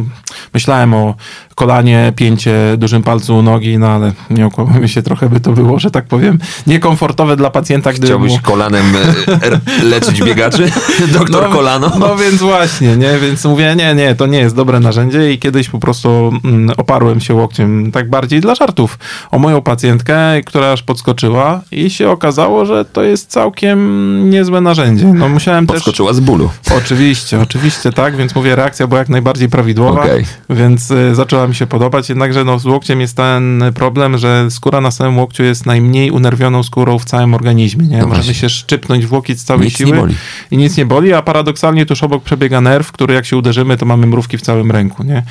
[0.55, 1.15] myślałem o
[1.55, 5.79] kolanie, pięcie, dużym palcu u nogi, no ale nie okłamujmy się, trochę by to było,
[5.79, 8.39] że tak powiem, niekomfortowe dla pacjenta, gdy Chciałbyś mu...
[8.43, 10.71] kolanem e, r- leczyć biegaczy?
[11.19, 11.93] Doktor Kolano?
[11.99, 13.19] No więc właśnie, nie?
[13.19, 17.21] Więc mówię, nie, nie, to nie jest dobre narzędzie i kiedyś po prostu mm, oparłem
[17.21, 18.99] się łokciem tak bardziej dla żartów
[19.31, 25.07] o moją pacjentkę, która aż podskoczyła i się okazało, że to jest całkiem niezłe narzędzie.
[25.07, 25.75] No musiałem też...
[25.75, 26.51] Podskoczyła z bólu.
[26.79, 27.56] Oczywiście, oczywiście
[27.93, 30.25] tak, więc mówię, reakcja była jak najbardziej prawidłowa, Okej.
[30.51, 34.81] więc y, zaczęła mi się podobać, jednakże no, z łokciem jest ten problem, że skóra
[34.81, 37.99] na samym łokciu jest najmniej unerwioną skórą w całym organizmie, nie?
[37.99, 40.15] No Możemy się szczypnąć w łokieć z całej Nic siły
[40.51, 43.87] i nic nie boli, a paradoksalnie tuż obok przebiega nerw, który jak się uderzymy, to
[43.87, 45.23] mamy mrówki w całym ręku, nie?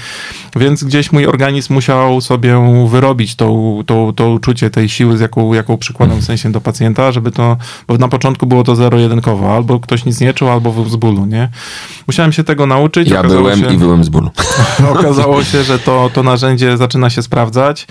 [0.56, 5.54] Więc gdzieś mój organizm musiał sobie wyrobić tą, tą, to uczucie tej siły, z jaką,
[5.54, 7.58] jaką przykładam w sensie do pacjenta, żeby to,
[7.88, 11.50] bo na początku było to zero-jedynkowo, albo ktoś nic nie czuł, albo z bólu, nie?
[12.16, 13.10] Musiałem się tego nauczyć.
[13.10, 14.30] Ja byłem się, i byłem z bólu.
[15.00, 17.88] Okazało się, że to, to narzędzie zaczyna się sprawdzać.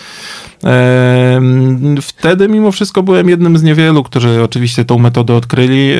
[2.02, 5.92] Wtedy mimo wszystko byłem jednym z niewielu, którzy oczywiście tą metodę odkryli.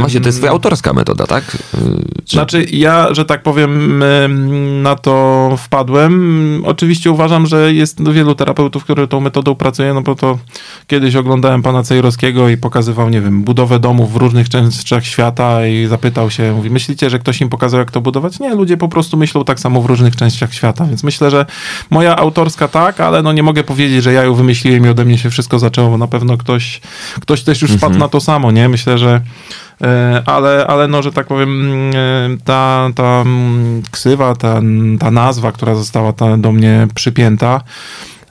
[0.00, 1.44] Właśnie, to jest twoja autorska metoda, tak?
[1.54, 1.78] Y,
[2.24, 2.36] Czy...
[2.36, 6.62] Znaczy, ja, że tak powiem, em, na to wpadłem.
[6.66, 10.38] Oczywiście uważam, że jest wielu terapeutów, które tą metodą pracują, no bo to
[10.86, 15.86] kiedyś oglądałem pana Cejrowskiego i pokazywał, nie wiem, budowę domów w różnych częściach świata i
[15.86, 18.40] zapytał się, mówi, myślicie, że ktoś im pokazał, jak to budować?
[18.40, 21.46] Nie, ludzie po prostu myślą tak samo w różnych częściach świata, więc myślę, że
[21.90, 25.18] moja autorska tak, ale no nie mogę powiedzieć, że ja ją wymyśliłem i ode mnie
[25.18, 26.80] się wszystko zaczęło, bo na pewno ktoś,
[27.20, 28.68] ktoś też już wpadł na to samo, nie?
[28.68, 29.20] Myślę, że
[29.82, 34.60] E, ale, ale no, że tak powiem, e, ta, ta mm, ksywa, ta,
[35.00, 37.60] ta nazwa, która została ta, do mnie przypięta,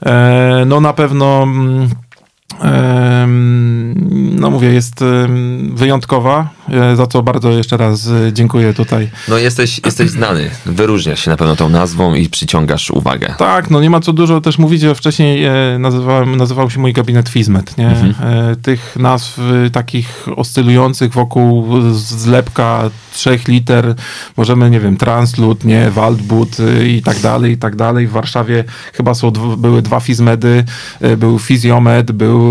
[0.06, 1.88] e, no na pewno mm,
[4.42, 5.04] no mówię, jest
[5.74, 9.10] wyjątkowa, e, za co bardzo jeszcze raz e, dziękuję tutaj.
[9.28, 13.34] No jesteś, jesteś znany, wyróżniasz się na pewno tą nazwą i przyciągasz uwagę.
[13.38, 16.92] Tak, no nie ma co dużo też mówić, że wcześniej e, nazywałem, nazywał się mój
[16.92, 17.88] gabinet Fizmet, nie?
[17.88, 18.56] Mhm.
[18.56, 19.40] Tych nazw
[19.72, 23.94] takich oscylujących wokół zlepka trzech liter,
[24.36, 28.06] możemy, nie wiem, Translud, nie, Waldbud e, i tak dalej, i tak dalej.
[28.06, 30.64] W Warszawie chyba są, były dwa Fizmedy,
[31.16, 32.41] był Fizjomed, był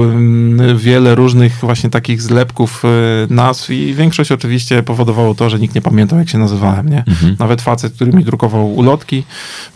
[0.75, 2.87] wiele różnych właśnie takich zlepków e,
[3.33, 7.03] nazw i większość oczywiście powodowało to, że nikt nie pamiętał, jak się nazywałem, nie?
[7.39, 9.23] Nawet facet, który mi drukował ulotki,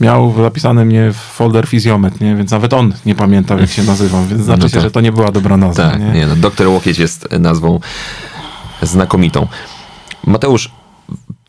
[0.02, 2.36] miał zapisane mnie w folder Fizjomet, nie?
[2.36, 5.02] Więc nawet on nie pamiętał, jak się nazywam, więc znaczy No się, to- że to
[5.02, 6.12] nie była dobra nazwa, Tak, nie?
[6.12, 7.80] nie, no, doktor Łokieć jest nazwą
[8.82, 9.48] znakomitą.
[10.28, 10.72] Mateusz,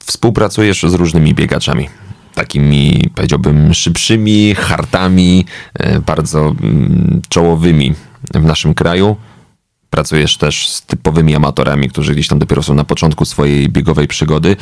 [0.04, 1.88] współpracujesz z różnymi biegaczami.
[2.34, 7.94] Takimi, powiedziałbym, szybszymi, hartami, e, bardzo mm, czołowymi
[8.34, 9.16] w naszym kraju.
[9.90, 14.56] Pracujesz też z typowymi amatorami, którzy gdzieś tam dopiero są na początku swojej biegowej przygody.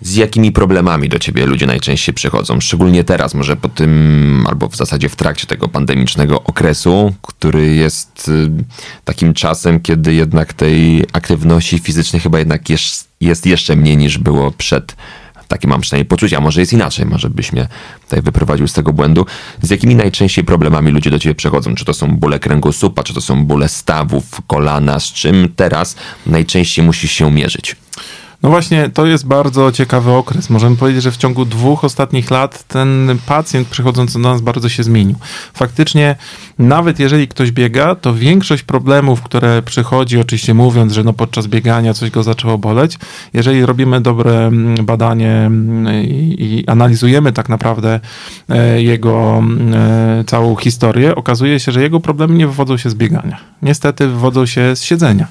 [0.00, 2.60] Z jakimi problemami do ciebie ludzie najczęściej przychodzą?
[2.60, 8.28] Szczególnie teraz, może po tym, albo w zasadzie w trakcie tego pandemicznego okresu, który jest
[8.28, 8.50] y,
[9.04, 14.50] takim czasem, kiedy jednak tej aktywności fizycznej chyba jednak jest, jest jeszcze mniej niż było
[14.50, 14.96] przed.
[15.54, 17.68] Takie mam przynajmniej poczucie, a może jest inaczej, może byś mnie
[18.02, 19.26] tutaj wyprowadził z tego błędu.
[19.62, 21.74] Z jakimi najczęściej problemami ludzie do ciebie przychodzą?
[21.74, 25.00] Czy to są bóle kręgosłupa, czy to są bóle stawów, kolana?
[25.00, 27.76] Z czym teraz najczęściej musisz się mierzyć?
[28.44, 30.50] No właśnie, to jest bardzo ciekawy okres.
[30.50, 34.82] Możemy powiedzieć, że w ciągu dwóch ostatnich lat ten pacjent przychodzący do nas bardzo się
[34.82, 35.16] zmienił.
[35.54, 36.16] Faktycznie,
[36.58, 41.94] nawet jeżeli ktoś biega, to większość problemów, które przychodzi, oczywiście mówiąc, że no podczas biegania
[41.94, 42.98] coś go zaczęło boleć,
[43.32, 48.00] jeżeli robimy dobre mm, badanie mm, i, analizujemy tak naprawdę
[48.48, 49.42] e, jego
[49.74, 53.40] e, całą historię, okazuje się, że jego problemy nie wywodzą się z biegania.
[53.62, 55.26] Niestety wywodzą się z siedzenia.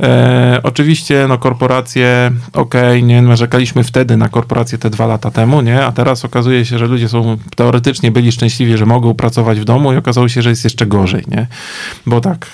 [0.00, 5.84] E, oczywiście, no korporacje, okej, nie narzekaliśmy wtedy na korporacje te dwa lata temu, nie?
[5.84, 9.92] A teraz okazuje się, że ludzie są teoretycznie byli szczęśliwi, że mogą pracować w domu
[9.92, 11.46] i okazało się, że jest jeszcze gorzej, nie?
[12.06, 12.50] Bo tak,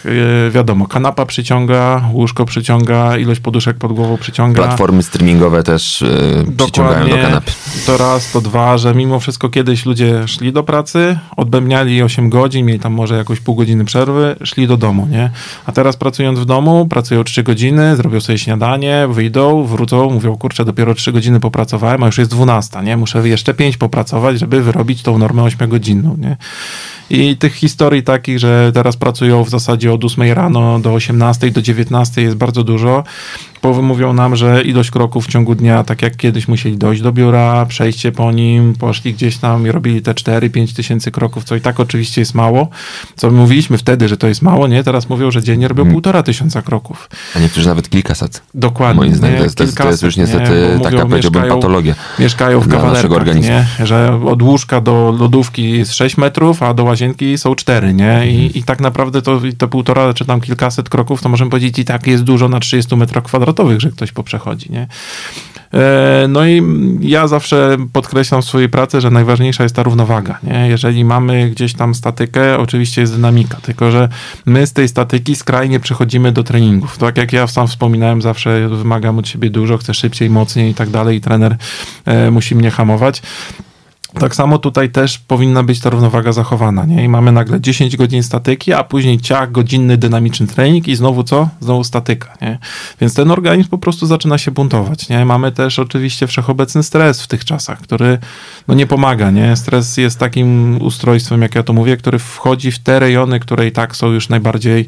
[0.47, 4.63] e, wiadomo, kanapa przyciąga, łóżko przyciąga, ilość poduszek pod głową przyciąga.
[4.63, 6.05] Platformy streamingowe też
[6.47, 7.53] yy, przyciągają do kanapy.
[7.87, 12.67] To raz, to dwa, że mimo wszystko kiedyś ludzie szli do pracy, odbębniali 8 godzin,
[12.67, 15.31] mieli tam może jakąś pół godziny przerwy, szli do domu, nie?
[15.67, 20.65] A teraz pracując w domu, pracują 3 godziny, zrobią sobie śniadanie, wyjdą, wrócą, mówią, kurczę,
[20.65, 22.97] dopiero 3 godziny popracowałem, a już jest 12, nie?
[22.97, 26.37] Muszę jeszcze 5 popracować, żeby wyrobić tą normę 8-godzinną, nie?
[27.11, 31.63] I tych historii takich, że teraz pracują w zasadzie od 8 rano do 18, do
[31.63, 33.05] 19 jest bardzo dużo.
[33.63, 37.13] Bo mówią nam, że ilość kroków w ciągu dnia, tak jak kiedyś musieli dojść do
[37.13, 41.61] biura, przejście po nim, poszli gdzieś tam i robili te 4-5 tysięcy kroków, co i
[41.61, 42.69] tak oczywiście jest mało.
[43.17, 44.85] Co mówiliśmy wtedy, że to jest mało, nie?
[44.85, 47.11] Teraz mówią, że dziennie robią półtora tysiąca kroków.
[47.37, 48.43] A niektórzy nawet kilkaset.
[48.55, 48.97] Dokładnie.
[48.97, 50.85] Moim zdaniem jest, to jest, to jest już Kilkaset, niestety nie?
[50.85, 51.95] Taka, powiedziałbym, patologia.
[52.19, 53.53] Mieszkają w kawalerkach, organizmu.
[53.53, 53.87] nie?
[53.87, 58.11] Że od łóżka do lodówki jest 6 metrów, a do łazienki są 4, nie?
[58.11, 58.31] Mhm.
[58.31, 61.85] I, i tak naprawdę to, to półtora czy tam kilkaset kroków, to możemy powiedzieć i
[61.85, 64.89] tak jest dużo na 30 metrach kwadratowych, że ktoś poprzechodzi, nie?
[65.75, 66.63] E, No i
[67.01, 70.39] ja zawsze podkreślam w swojej pracy, że najważniejsza jest ta równowaga.
[70.43, 70.69] Nie?
[70.69, 74.09] Jeżeli mamy gdzieś tam statykę, oczywiście jest dynamika, tylko że
[74.47, 76.99] my z tej statyki skrajnie przechodzimy do treningów.
[76.99, 80.91] Tak jak ja sam wspominałem, zawsze wymagam od siebie dużo, chcę szybciej, mocniej i tak
[80.91, 81.57] dalej i trener
[82.05, 83.23] e, musi mnie hamować.
[84.15, 87.05] Tak samo tutaj też powinna być ta równowaga zachowana, nie?
[87.05, 91.49] I mamy nagle 10 godzin statyki, a później ciach, godzinny dynamiczny trening i znowu co?
[91.61, 92.59] Znowu statyka, nie?
[93.01, 95.25] Więc ten organizm po prostu zaczyna się buntować, nie?
[95.25, 98.19] Mamy też oczywiście wszechobecny stres w tych czasach, który
[98.69, 99.57] no nie pomaga, nie?
[99.57, 103.73] Stres jest takim ustrojstwem, jak ja to mówię, który wchodzi w te rejony, które i
[103.73, 104.87] tak są już najbardziej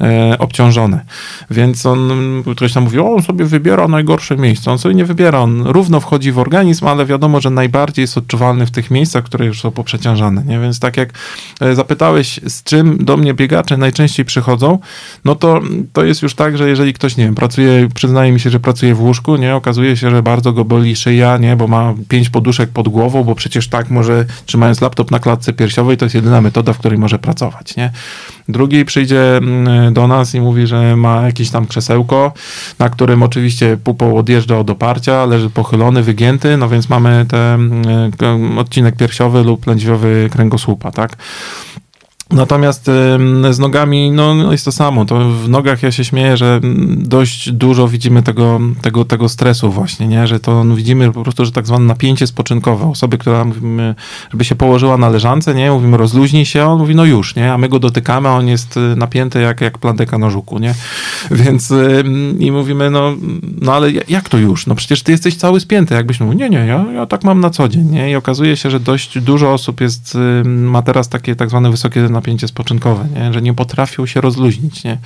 [0.00, 1.04] e, obciążone.
[1.50, 2.10] Więc on,
[2.56, 4.70] ktoś tam mówi, o, on sobie wybiera najgorsze miejsce.
[4.70, 8.57] On sobie nie wybiera, on równo wchodzi w organizm, ale wiadomo, że najbardziej jest odczuwalny
[8.66, 10.60] w tych miejscach, które już są poprzeciążane, nie?
[10.60, 11.12] Więc tak jak
[11.60, 14.78] e, zapytałeś, z czym do mnie biegacze najczęściej przychodzą,
[15.24, 15.60] no to
[15.92, 18.94] to jest już tak, że jeżeli ktoś, nie wiem, pracuje, przyznaje mi się, że pracuje
[18.94, 19.54] w łóżku, nie?
[19.54, 21.56] Okazuje się, że bardzo go boli szyja, nie?
[21.56, 25.96] Bo ma pięć poduszek pod głową, bo przecież tak może, trzymając laptop na klatce piersiowej,
[25.96, 27.90] to jest jedyna metoda, w której może pracować, nie?
[28.48, 32.32] Drugi przyjdzie mm, do nas i mówi, że ma jakieś tam krzesełko,
[32.78, 37.82] na którym oczywiście pupą odjeżdża od oparcia, leży pochylony, wygięty, no więc mamy ten
[38.20, 41.16] mm, odcinek piersiowy lub lędźwiowy kręgosłupa, tak?
[42.30, 42.84] Natomiast
[43.50, 45.04] z nogami, no, no jest to samo.
[45.04, 46.60] To w nogach ja się śmieję, że
[46.96, 50.26] dość dużo widzimy tego, tego, tego stresu właśnie, nie?
[50.26, 52.90] Że to widzimy po prostu, że tak zwane napięcie spoczynkowe.
[52.90, 53.94] Osoby, która mówimy,
[54.30, 55.70] żeby się położyła na leżance, nie?
[55.70, 57.52] Mówimy rozluźnij się, on mówi no już, nie?
[57.52, 60.74] A my go dotykamy, a on jest y, napięty jak, jak plandeka na żuku, nie?
[61.30, 61.74] Więc
[62.38, 63.14] i mówimy, no,
[63.60, 64.66] no ale jak to już?
[64.66, 65.94] No przecież ty jesteś cały spięty.
[65.94, 68.10] Jakbyś mówił, nie, nie, ja, ja tak mam na co dzień, nie?
[68.10, 72.48] I okazuje się, że dość dużo osób jest, ma teraz takie tak zwane wysokie napięcie
[72.48, 73.32] spoczynkowe, nie?
[73.32, 74.84] że nie potrafią się rozluźnić.
[74.84, 74.98] Nie?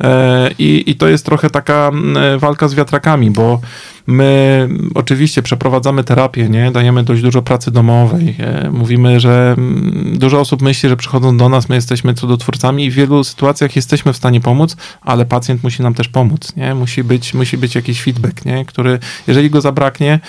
[0.00, 1.90] E, I, I to jest trochę taka
[2.38, 3.60] walka z wiatrakami, bo
[4.06, 6.70] My oczywiście przeprowadzamy terapię, nie?
[6.70, 8.36] Dajemy dość dużo pracy domowej.
[8.38, 12.90] E, mówimy, że mm, dużo osób myśli, że przychodząc do nas, my jesteśmy cudotwórcami i
[12.90, 16.74] w wielu sytuacjach jesteśmy w stanie pomóc, ale pacjent musi nam też pomóc, nie?
[16.74, 18.64] Musi być, musi być jakiś feedback, nie?
[18.64, 20.20] Który, jeżeli go zabraknie,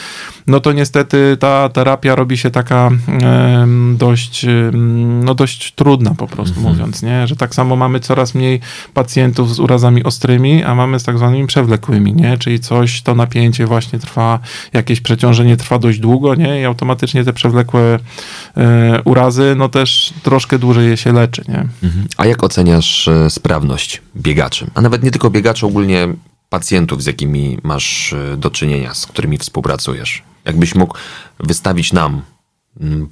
[0.47, 2.91] no to niestety ta terapia robi się taka
[3.95, 4.45] dość,
[5.23, 6.75] no dość trudna po prostu mhm.
[6.75, 7.27] mówiąc, nie?
[7.27, 8.59] Że tak samo mamy coraz mniej
[8.93, 12.37] pacjentów z urazami ostrymi, a mamy z tak zwanymi przewlekłymi, nie?
[12.37, 14.39] Czyli coś, to napięcie właśnie trwa,
[14.73, 16.61] jakieś przeciążenie trwa dość długo, nie?
[16.61, 17.99] I automatycznie te przewlekłe
[18.57, 21.67] e, urazy, no też troszkę dłużej je się leczy, nie?
[21.83, 22.07] Mhm.
[22.17, 24.67] A jak oceniasz e, sprawność biegaczy?
[24.73, 26.07] A nawet nie tylko biegaczy, ogólnie
[26.49, 30.23] pacjentów, z jakimi masz e, do czynienia, z którymi współpracujesz?
[30.45, 30.97] Jakbyś mógł
[31.39, 32.21] wystawić nam,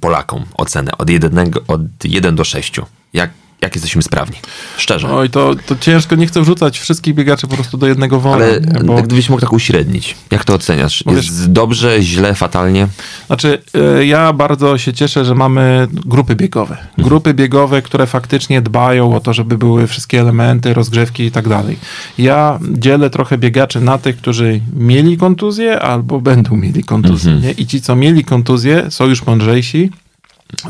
[0.00, 2.80] Polakom, ocenę od 1 od 1 do 6.
[3.12, 4.36] Jak jak jesteśmy sprawni.
[4.76, 5.10] Szczerze.
[5.10, 8.44] Oj, to, to ciężko, nie chcę wrzucać wszystkich biegaczy po prostu do jednego wora.
[8.44, 9.02] Ale nie, bo...
[9.02, 11.04] gdybyś mógł tak uśrednić, jak to oceniasz?
[11.06, 12.88] Jest wiesz, dobrze, źle, fatalnie?
[13.26, 13.62] Znaczy,
[13.98, 16.76] e, ja bardzo się cieszę, że mamy grupy biegowe.
[16.78, 17.08] Mhm.
[17.08, 21.76] Grupy biegowe, które faktycznie dbają o to, żeby były wszystkie elementy, rozgrzewki i tak dalej.
[22.18, 27.32] Ja dzielę trochę biegaczy na tych, którzy mieli kontuzję albo będą mieli kontuzję.
[27.32, 27.56] Mhm.
[27.56, 29.90] I ci, co mieli kontuzję, są już mądrzejsi,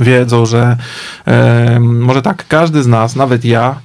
[0.00, 0.76] wiedzą, że
[1.26, 3.80] e, może tak, każdy z nas, nawet ja,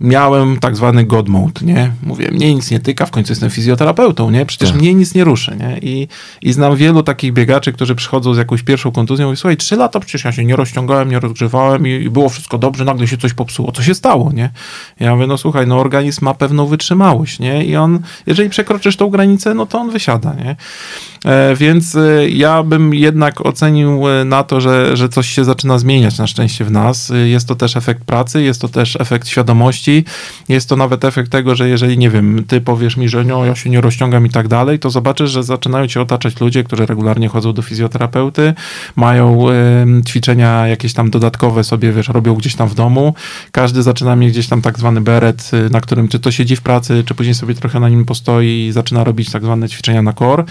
[0.00, 1.92] miałem tak zwany God mode, nie?
[2.02, 4.46] Mówię, mnie nic nie tyka, w końcu jestem fizjoterapeutą, nie?
[4.46, 4.78] Przecież tak.
[4.78, 5.78] mnie nic nie ruszy, nie?
[5.78, 6.08] I,
[6.42, 10.00] I znam wielu takich biegaczy, którzy przychodzą z jakąś pierwszą kontuzją i słuchaj, trzy lata
[10.00, 13.34] przecież ja się nie rozciągałem, nie rozgrzewałem i, i, było wszystko dobrze, nagle się coś
[13.34, 13.72] popsuło.
[13.72, 14.50] Co się stało, nie?
[15.00, 17.64] Ja mówię, no słuchaj, no organizm ma pewną wytrzymałość, nie?
[17.64, 20.56] I on, jeżeli przekroczysz tą granicę, no to on wysiada, nie?
[21.24, 25.78] E, więc e, ja bym jednak ocenił e, na to, że, że coś się zaczyna
[25.78, 27.10] zmieniać na szczęście w nas.
[27.10, 29.83] E, jest to też efekt pracy, jest to też efekt świadomości,
[30.48, 33.54] jest to nawet efekt tego, że jeżeli, nie wiem, ty powiesz mi, że no, ja
[33.54, 37.28] się nie rozciągam i tak dalej, to zobaczysz, że zaczynają cię otaczać ludzie, którzy regularnie
[37.28, 38.54] chodzą do fizjoterapeuty,
[38.96, 43.14] mają y, ćwiczenia jakieś tam dodatkowe sobie, wiesz, robią gdzieś tam w domu.
[43.52, 46.62] Każdy zaczyna mieć gdzieś tam tak zwany beret, y, na którym czy to siedzi w
[46.62, 50.12] pracy, czy później sobie trochę na nim postoi i zaczyna robić tak zwane ćwiczenia na
[50.12, 50.44] core.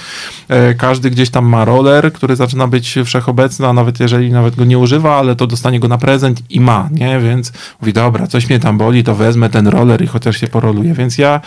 [0.71, 4.65] Y, każdy gdzieś tam ma roller, który zaczyna być wszechobecny, a nawet jeżeli nawet go
[4.65, 7.19] nie używa, ale to dostanie go na prezent i ma, nie?
[7.19, 10.93] Więc mówi, dobra, coś mnie tam boli, to wezmę ten roller i chociaż się poroluję.
[10.93, 11.41] Więc ja,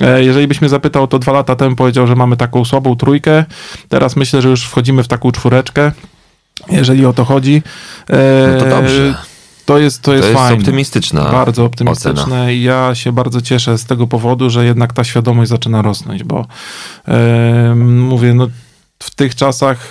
[0.00, 3.44] e, jeżeli byś mnie zapytał, to dwa lata temu powiedział, że mamy taką słabą trójkę.
[3.88, 5.92] Teraz myślę, że już wchodzimy w taką czwóreczkę,
[6.70, 7.62] jeżeli o to chodzi.
[8.10, 9.14] E, no to dobrze.
[9.66, 10.58] To jest, to jest, to jest fajne.
[10.58, 11.24] optymistyczna.
[11.24, 12.50] Bardzo optymistyczne ocena.
[12.50, 16.46] i ja się bardzo cieszę z tego powodu, że jednak ta świadomość zaczyna rosnąć, bo
[17.08, 18.48] e, mówię, no
[18.98, 19.90] w tych czasach,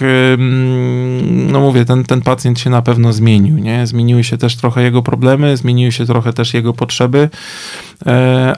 [1.27, 3.87] no mówię, ten, ten pacjent się na pewno zmienił, nie?
[3.87, 7.29] Zmieniły się też trochę jego problemy, zmieniły się trochę też jego potrzeby,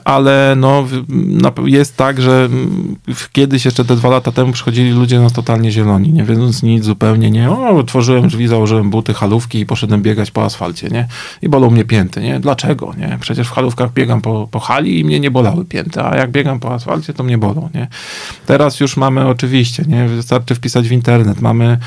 [0.04, 0.86] ale no
[1.64, 2.48] jest tak, że
[3.32, 7.30] kiedyś jeszcze te dwa lata temu przychodzili ludzie no totalnie zieloni, nie wiedząc nic zupełnie,
[7.30, 7.50] nie?
[7.50, 11.08] O, otworzyłem drzwi, założyłem buty, halówki i poszedłem biegać po asfalcie, nie?
[11.42, 12.40] I bolą mnie pięty, nie?
[12.40, 13.18] Dlaczego, nie?
[13.20, 16.60] Przecież w halówkach biegam po, po hali i mnie nie bolały pięty, a jak biegam
[16.60, 17.88] po asfalcie, to mnie bolą, nie?
[18.46, 20.08] Teraz już mamy oczywiście, nie?
[20.08, 21.40] wystarczy wpisać w internet.
[21.40, 21.78] Mamy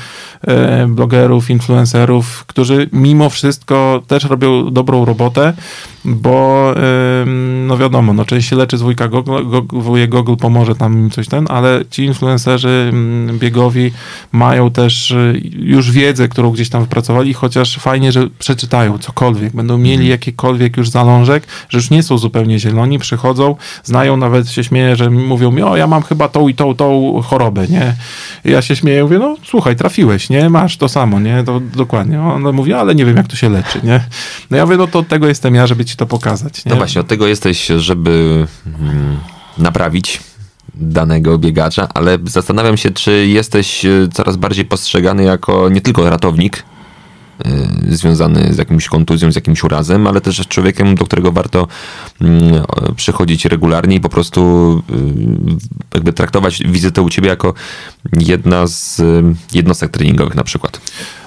[0.42, 5.52] e, blogerów, influencerów, którzy mimo wszystko też robią dobrą robotę,
[6.04, 6.74] bo
[7.66, 9.32] no wiadomo, no część się leczy z wujka Google,
[9.68, 12.92] wujek Google pomoże tam im coś ten, ale ci influencerzy
[13.32, 13.90] biegowi
[14.32, 19.78] mają też y, już wiedzę, którą gdzieś tam wypracowali, chociaż fajnie, że przeczytają cokolwiek, będą
[19.78, 20.10] mieli mhm.
[20.10, 25.10] jakikolwiek już zalążek, że już nie są zupełnie zieloni, przychodzą, znają, nawet się śmieję, że
[25.10, 27.94] mówią mi, o ja mam chyba tą i tą, tą chorobę, nie?
[28.44, 30.50] Ja się śmieję, mówię, no słuchaj, trafiłeś, nie?
[30.50, 31.42] Masz to samo, nie?
[31.44, 32.20] To dokładnie.
[32.20, 34.00] On mówi, ale nie wiem, jak to się leczy, nie?
[34.50, 36.64] No ja mówię, no to od tego jestem ja, żeby ci to pokazać.
[36.64, 36.70] Nie?
[36.70, 39.18] No właśnie, od tego jesteś, żeby mm,
[39.58, 40.20] naprawić
[40.74, 46.64] danego biegacza, ale zastanawiam się, czy jesteś e, coraz bardziej postrzegany jako nie tylko ratownik,
[47.46, 51.68] Y, związany z jakimś kontuzją, z jakimś urazem, ale też człowiekiem, do którego warto
[52.20, 52.64] mm,
[52.96, 57.54] przychodzić regularnie i po prostu y, jakby traktować wizytę u ciebie jako
[58.12, 59.02] jedna z
[59.52, 60.80] jednostek treningowych na przykład.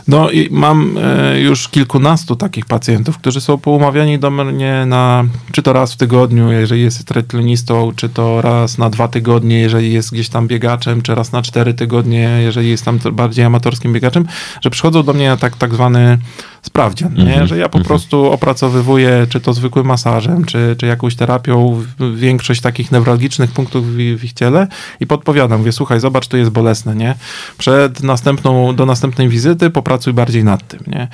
[0.08, 5.63] No i mam e, już kilkunastu takich pacjentów, którzy są poumawiani do mnie na, czy
[5.63, 10.13] to raz w tygodniu, jeżeli jest triatlonistą, czy to raz na dwa tygodnie, jeżeli jest
[10.13, 14.25] gdzieś tam biegaczem, czy raz na cztery tygodnie, jeżeli jest tam bardziej amatorskim biegaczem,
[14.62, 16.17] że przychodzą do mnie na tak, tak zwany
[16.62, 17.21] sprawdzian, nie?
[17.21, 17.86] Mhm, że ja po mhm.
[17.86, 21.83] prostu opracowywuję, czy to zwykłym masażem, czy, czy jakąś terapią,
[22.15, 24.67] większość takich newralgicznych punktów w, w ich ciele
[25.00, 27.15] i podpowiadam, mówię, słuchaj, zobacz, tu jest bolesne, nie?
[27.58, 31.08] Przed następną, do następnej wizyty popracuj bardziej nad tym, nie?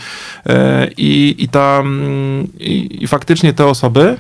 [0.46, 4.18] E, I, i, ta, mm, i, I faktycznie te osoby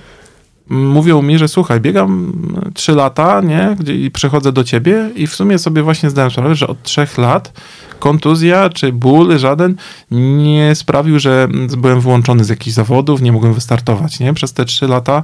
[0.72, 2.34] mówią mi, że słuchaj, biegam
[2.74, 6.56] trzy lata, nie, gdzie i przychodzę do ciebie i w sumie sobie właśnie zdałem sprawę,
[6.56, 7.54] że od trzech lat
[8.00, 9.76] kontuzja czy ból żaden
[10.12, 11.48] nie sprawił, że
[11.78, 15.24] byłem wyłączony z jakichś zawodów, nie mogłem wystartować, nie, przez te trzy lata.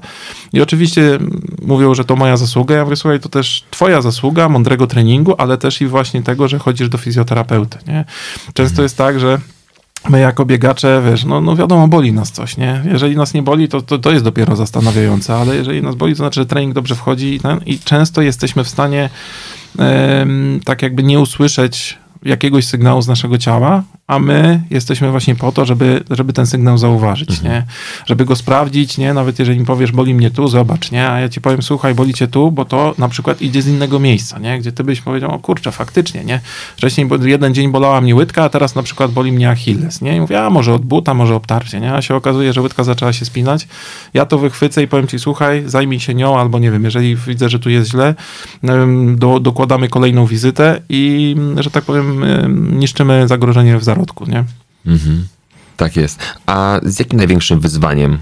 [0.54, 1.20] I oczywiście
[1.62, 5.58] mówią, że to moja zasługa, ja mówię, słuchaj, to też twoja zasługa, mądrego treningu, ale
[5.58, 8.06] też i właśnie tego, że chodzisz do fizjoterapeuty, nie.
[8.54, 9.40] Często jest tak, że
[10.10, 12.84] my jako biegacze, wiesz, no, no wiadomo, boli nas coś, nie?
[12.92, 16.18] Jeżeli nas nie boli, to, to, to jest dopiero zastanawiające, ale jeżeli nas boli, to
[16.18, 19.10] znaczy, że trening dobrze wchodzi i, ten, i często jesteśmy w stanie
[20.66, 25.66] tak jakby nie usłyszeć jakiegoś sygnału z naszego ciała, a my jesteśmy właśnie po to,
[25.66, 27.66] żeby, żeby ten sygnał zauważyć, nie?
[28.06, 29.14] Żeby go sprawdzić, nie?
[29.14, 31.10] Nawet jeżeli mi powiesz, boli mnie tu, zobacz, nie?
[31.10, 34.00] A ja ci powiem, słuchaj, boli cię tu, bo to na przykład idzie z innego
[34.00, 34.60] miejsca, nie?
[34.60, 36.40] Gdzie ty byś powiedział, o kurczę, faktycznie, nie?
[36.78, 40.16] Wcześniej jeden dzień bolała mnie łydka, a teraz na przykład boli mnie Achilles, nie?
[40.16, 41.94] I mówię, a może od buta, może obtarcie, nie?
[41.94, 43.68] A się okazuje, że łydka zaczęła się spinać.
[44.14, 47.50] Ja to wychwycę i powiem ci, słuchaj, zajmij się nią, albo nie wiem, jeżeli widzę,
[47.50, 48.16] że tu jest źle,
[49.16, 54.44] do, dokładamy kolejną wizytę i, że tak powiem, em, niszczymy zagrożenie w zarodku, nie?
[54.86, 55.28] Mhm.
[55.78, 56.20] Tak jest.
[56.46, 58.18] A z jakim największym wyzwaniem,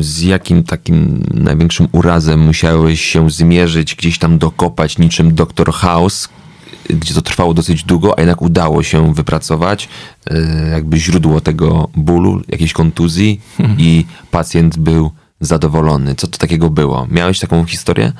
[0.00, 5.72] z jakim takim największym urazem musiałeś się zmierzyć, gdzieś tam dokopać niczym Dr.
[5.72, 6.28] House,
[6.88, 9.88] gdzie to trwało dosyć długo, a jednak udało się wypracować
[10.26, 10.40] e,
[10.70, 13.40] jakby źródło tego bólu, jakiejś kontuzji
[13.78, 15.10] i pacjent był
[15.40, 16.14] zadowolony.
[16.14, 17.06] Co to takiego było?
[17.10, 18.12] Miałeś taką historię?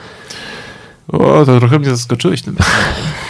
[1.08, 2.56] O, to trochę mnie zaskoczyłeś tym.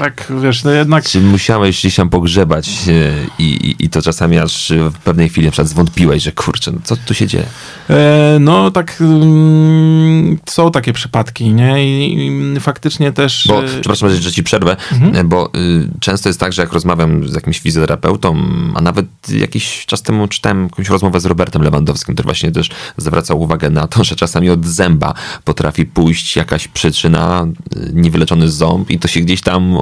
[0.00, 1.04] tak, wiesz, no jednak...
[1.04, 5.46] Czy musiałeś gdzieś tam pogrzebać e, i, i, i to czasami aż w pewnej chwili
[5.46, 7.44] na przykład zwątpiłeś, że kurczę, no co tu się dzieje?
[7.90, 11.84] E, no tak, mm, są takie przypadki, nie?
[11.84, 12.26] I,
[12.56, 13.44] i faktycznie też...
[13.48, 14.76] Bo, e, przepraszam, że, ci przerwę,
[15.14, 18.36] e, bo y, często jest tak, że jak rozmawiam z jakimś fizjoterapeutą,
[18.74, 23.40] a nawet jakiś czas temu czytałem jakąś rozmowę z Robertem Lewandowskim, który właśnie też zwracał
[23.40, 27.46] uwagę na to, że czasami od zęba potrafi pójść jakaś przyczyna,
[27.92, 29.78] niewyleczony ząb i to się gdzieś tam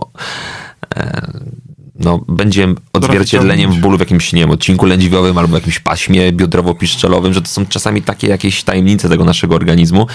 [1.98, 7.42] no, będzie odzwierciedleniem bólu w jakimś, nie wiem, odcinku lędźwiowym albo jakimś paśmie biodrowo-piszczelowy, że
[7.42, 10.06] to są czasami takie jakieś tajemnice tego naszego organizmu,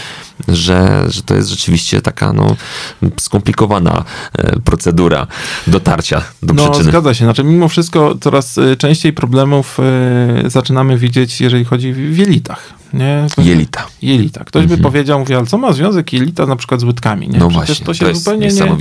[0.47, 2.55] że, że to jest rzeczywiście taka no,
[3.19, 4.03] skomplikowana
[4.37, 5.27] e, procedura
[5.67, 6.91] dotarcia do No, przyczyny.
[6.91, 7.25] zgadza się.
[7.25, 12.82] Znaczy, mimo wszystko coraz e, częściej problemów e, zaczynamy widzieć, jeżeli chodzi w jelitach.
[12.93, 13.27] Nie?
[13.35, 13.85] To- Jelita.
[14.01, 14.43] Jelita.
[14.43, 17.29] Ktoś by powiedział, mówi, ale co ma związek jelita na przykład z łydkami?
[17.29, 17.39] Nie?
[17.39, 18.77] No Przecież właśnie, to się jest zupełnie nie,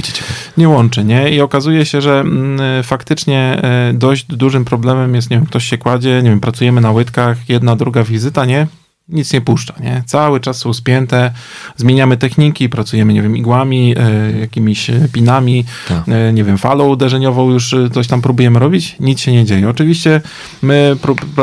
[0.56, 1.30] nie łączy, nie?
[1.30, 5.78] I okazuje się, że mm, faktycznie e, dość dużym problemem jest, nie wiem, ktoś się
[5.78, 8.66] kładzie, nie wiem, pracujemy na łydkach, jedna, druga wizyta, nie?
[9.12, 10.02] Nic nie puszcza, nie?
[10.06, 11.30] Cały czas są spięte,
[11.76, 16.04] zmieniamy techniki, pracujemy, nie wiem, igłami, e, jakimiś pinami, Tak.
[16.08, 19.68] e, nie wiem, falą uderzeniową już e, coś tam próbujemy robić, nic się nie dzieje.
[19.68, 20.20] Oczywiście
[20.62, 20.96] my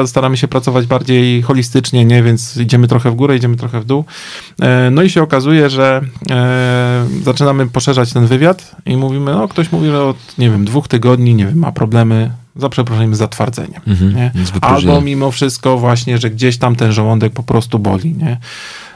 [0.05, 2.23] staramy się pracować bardziej holistycznie, nie?
[2.23, 4.05] Więc idziemy trochę w górę, idziemy trochę w dół.
[4.91, 6.01] No i się okazuje, że
[7.23, 11.35] zaczynamy poszerzać ten wywiad i mówimy, no ktoś mówi, że od, nie wiem, dwóch tygodni,
[11.35, 13.81] nie wiem, ma problemy za przeproszeniem zatwardzeniem.
[13.87, 14.31] Mhm.
[14.61, 18.37] Albo mimo wszystko właśnie, że gdzieś tam ten żołądek po prostu boli, nie?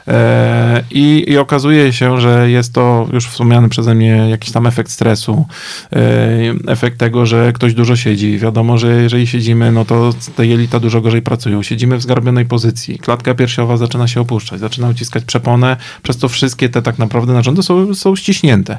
[0.08, 4.90] E, I, I okazuje się, że jest to już wspomniany przeze mnie jakiś tam efekt
[4.90, 5.46] stresu,
[5.92, 6.00] e,
[6.66, 8.38] efekt tego, że ktoś dużo siedzi.
[8.38, 11.62] Wiadomo, że jeżeli siedzimy, no to te jelita dużo gorzej pracują.
[11.62, 16.68] Siedzimy w zgarbionej pozycji, klatka piersiowa zaczyna się opuszczać, zaczyna uciskać przeponę, przez to wszystkie
[16.68, 18.78] te tak naprawdę narządy są, są ściśnięte.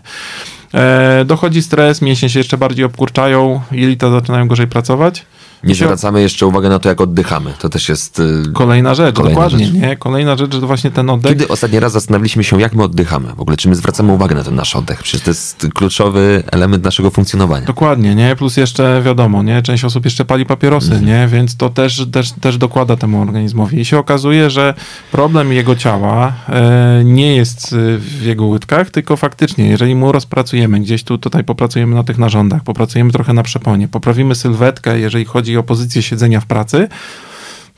[0.73, 5.25] E, dochodzi stres, mięśnie się jeszcze bardziej obkurczają, jelita zaczynają gorzej pracować.
[5.65, 7.53] Nie zwracamy jeszcze uwagi na to, jak oddychamy.
[7.59, 8.19] To też jest...
[8.19, 9.75] y, Kolejna rzecz, Kolejna dokładnie, rzecz.
[9.75, 9.95] nie?
[9.97, 11.31] Kolejna rzecz, że to właśnie ten oddech.
[11.31, 13.27] Kiedy ostatni raz zastanowiliśmy się, jak my oddychamy?
[13.35, 15.03] W ogóle, czy my zwracamy uwagę na ten nasz oddech?
[15.03, 17.65] Przecież to jest kluczowy element naszego funkcjonowania.
[17.65, 18.35] Dokładnie, nie?
[18.35, 19.61] Plus jeszcze wiadomo, nie?
[19.61, 21.05] Część osób jeszcze pali papierosy, Mhm.
[21.05, 21.27] nie?
[21.27, 23.79] Więc to też, też, też dokłada temu organizmowi.
[23.79, 24.73] I się okazuje, że
[25.11, 30.79] problem jego ciała e, nie jest e, w jego łydkach, tylko faktycznie, jeżeli mu rozpracujemy,
[30.79, 35.54] gdzieś tu tutaj popracujemy na tych narządach, popracujemy trochę na przeponie, poprawimy sylwetkę, jeżeli chodzi
[35.57, 36.87] o pozycję siedzenia w pracy,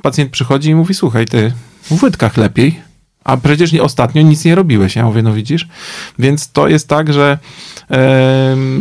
[0.01, 1.53] pacjent przychodzi i mówi, słuchaj, ty
[1.83, 2.81] w łydkach lepiej,
[3.23, 4.95] a przecież nie, ostatnio nic nie robiłeś.
[4.95, 5.67] Ja mówię, no widzisz?
[6.19, 7.37] Więc to jest tak, że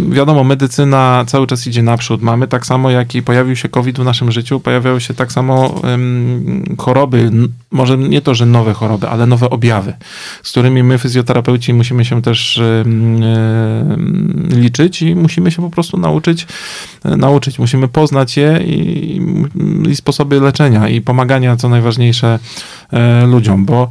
[0.08, 2.22] wiadomo, medycyna cały czas idzie naprzód.
[2.22, 5.82] Mamy tak samo, jak i pojawił się COVID w naszym życiu, pojawiają się tak samo
[6.78, 7.30] choroby,
[7.70, 9.92] może nie to, że nowe choroby, ale nowe objawy,
[10.42, 12.60] z którymi my, fizjoterapeuci, musimy się też
[14.50, 16.46] liczyć i musimy się po prostu nauczyć,
[17.04, 17.58] e, nauczyć.
[17.58, 19.20] Musimy poznać je i,
[19.90, 22.38] i sposoby leczenia i pomagania, co najważniejsze,
[22.92, 23.90] e, ludziom, bo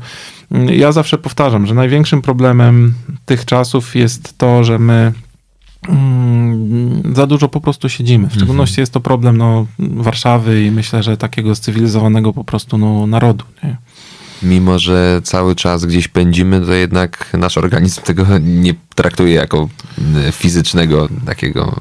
[0.51, 2.93] ja zawsze powtarzam, że największym problemem
[3.25, 5.13] tych czasów jest to, że my
[5.89, 8.23] mm, za dużo po prostu siedzimy.
[8.23, 8.39] W mhm.
[8.39, 13.45] szczególności jest to problem no, Warszawy i myślę, że takiego cywilizowanego po prostu no, narodu.
[13.63, 13.77] Nie?
[14.43, 19.69] Mimo, że cały czas gdzieś pędzimy, to jednak nasz organizm tego nie traktuje jako
[20.31, 21.75] fizycznego takiego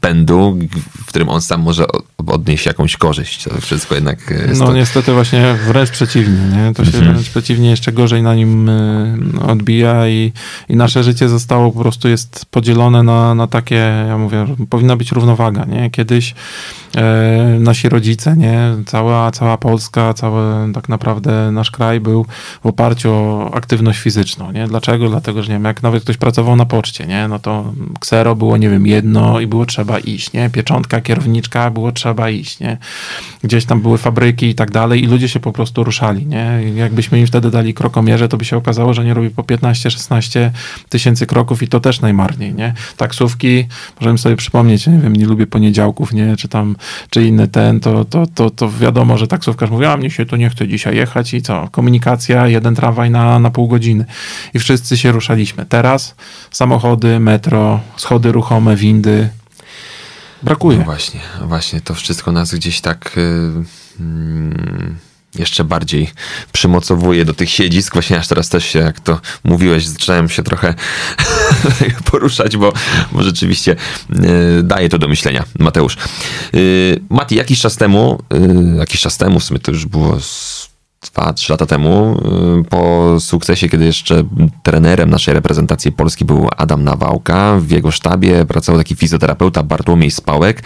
[0.00, 0.58] pędu,
[0.98, 1.84] w którym on sam może
[2.26, 3.44] odnieść jakąś korzyść.
[3.44, 4.72] To wszystko jednak jest No to...
[4.72, 6.74] niestety właśnie wręcz przeciwnie, nie?
[6.74, 7.12] To się mhm.
[7.12, 10.32] wręcz przeciwnie jeszcze gorzej na nim e, odbija i,
[10.68, 15.12] i nasze życie zostało po prostu jest podzielone na, na takie, ja mówię, powinna być
[15.12, 15.90] równowaga, nie?
[15.90, 16.34] Kiedyś
[16.96, 18.74] e, nasi rodzice, nie?
[18.86, 22.26] Cała, cała Polska, cały tak naprawdę nasz kraj był
[22.62, 24.68] w oparciu o aktywność fizyczną, nie?
[24.68, 25.08] Dlaczego?
[25.08, 27.28] Dlatego, że nie wiem, jak nawet ktoś pracował na poczcie, nie?
[27.28, 30.50] No to ksero było, nie wiem, jedno i było trzeba iść, nie?
[30.50, 32.78] Pieczątka, kierowniczka, było trzeba iść, nie?
[33.44, 36.60] Gdzieś tam były fabryki i tak dalej i ludzie się po prostu ruszali, nie?
[36.74, 40.50] Jakbyśmy im wtedy dali krokomierze, to by się okazało, że nie robi po 15-16
[40.88, 42.74] tysięcy kroków i to też najmarniej, nie?
[42.96, 43.64] Taksówki,
[44.00, 46.36] możemy sobie przypomnieć, nie wiem, nie lubię poniedziałków, nie?
[46.36, 46.76] Czy tam,
[47.10, 50.36] czy inny ten, to, to, to, to wiadomo, że taksówkarz mówi, a mnie się to
[50.36, 51.68] nie chce dzisiaj jechać i co?
[51.68, 54.04] Komunikacja, jeden tramwaj na, na pół godziny.
[54.54, 55.66] I wszyscy się ruszaliśmy.
[55.66, 56.14] Teraz
[56.50, 59.28] samochody, metro, schody ruchome, windy,
[60.46, 60.78] brakuje.
[60.78, 64.96] No właśnie, właśnie to wszystko nas gdzieś tak y, mm,
[65.38, 66.10] jeszcze bardziej
[66.52, 67.92] przymocowuje do tych siedzisk.
[67.92, 70.74] Właśnie aż teraz też się, jak to mówiłeś, zaczynałem się trochę
[72.10, 72.72] poruszać, bo,
[73.12, 73.76] bo rzeczywiście
[74.58, 75.96] y, daje to do myślenia, Mateusz.
[76.54, 78.22] Y, Mati, jakiś czas temu,
[78.78, 80.55] jakiś czas temu, w sumie to już było z
[81.10, 82.20] 2-3 lata temu,
[82.60, 84.24] y, po sukcesie, kiedy jeszcze
[84.62, 90.62] trenerem naszej reprezentacji Polski był Adam Nawałka, w jego sztabie pracował taki fizjoterapeuta Bartłomiej Spałek,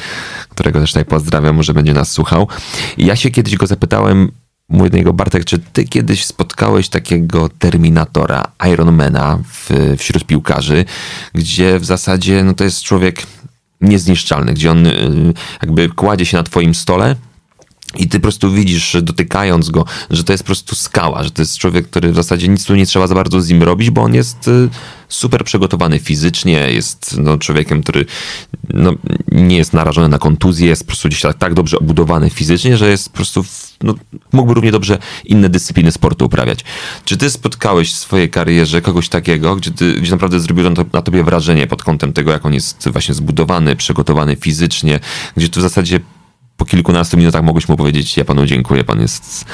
[0.48, 2.48] którego też tutaj pozdrawiam, może będzie nas słuchał.
[2.96, 4.30] I ja się kiedyś go zapytałem,
[4.68, 10.84] mój do niego, Bartek, czy ty kiedyś spotkałeś takiego Terminatora, Ironmana w, wśród piłkarzy,
[11.34, 13.22] gdzie w zasadzie no, to jest człowiek
[13.80, 17.16] niezniszczalny, gdzie on y, jakby kładzie się na twoim stole,
[17.98, 21.42] i ty po prostu widzisz, dotykając go, że to jest po prostu skała, że to
[21.42, 24.02] jest człowiek, który w zasadzie nic tu nie trzeba za bardzo z nim robić, bo
[24.02, 24.68] on jest y,
[25.08, 28.06] super przygotowany fizycznie, jest no, człowiekiem, który
[28.68, 28.92] no,
[29.32, 32.90] nie jest narażony na kontuzję, jest po prostu gdzieś tak, tak dobrze obudowany fizycznie, że
[32.90, 33.44] jest po prostu,
[33.82, 33.94] no,
[34.32, 36.64] mógłby równie dobrze inne dyscypliny sportu uprawiać.
[37.04, 41.24] Czy ty spotkałeś w swojej karierze kogoś takiego, gdzie, ty, gdzie naprawdę zrobił na tobie
[41.24, 45.00] wrażenie pod kątem tego, jak on jest właśnie zbudowany, przygotowany fizycznie,
[45.36, 46.00] gdzie tu w zasadzie
[46.60, 49.44] po kilkunastu minutach mogłeś mu powiedzieć, ja panu dziękuję, pan jest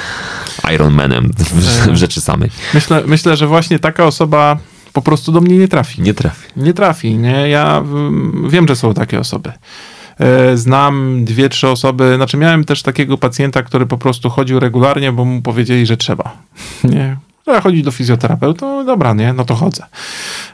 [0.75, 2.51] Iron Manem w, w rzeczy samej.
[2.75, 4.59] Myślę, myślę, że właśnie taka osoba
[4.93, 6.03] po prostu do mnie nie trafi.
[6.03, 6.49] Nie trafi.
[6.57, 7.49] Nie trafi, nie?
[7.49, 7.85] Ja
[8.49, 9.53] wiem, że są takie osoby.
[10.21, 15.13] E, znam dwie, trzy osoby, znaczy miałem też takiego pacjenta, który po prostu chodził regularnie,
[15.13, 16.33] bo mu powiedzieli, że trzeba.
[16.85, 17.17] Nie,
[17.47, 19.85] Trzeba chodzić do fizjoterapeuty, no dobra, nie, no to chodzę.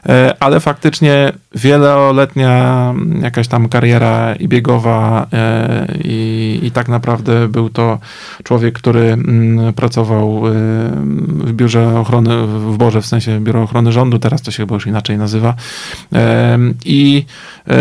[0.09, 7.69] E, ale faktycznie wieloletnia jakaś tam kariera i biegowa e, i, i tak naprawdę był
[7.69, 7.99] to
[8.43, 10.51] człowiek, który mm, pracował e,
[11.27, 14.87] w biurze ochrony, w Boże, w sensie biuro ochrony rządu, teraz to się chyba już
[14.87, 15.55] inaczej nazywa.
[16.85, 17.25] I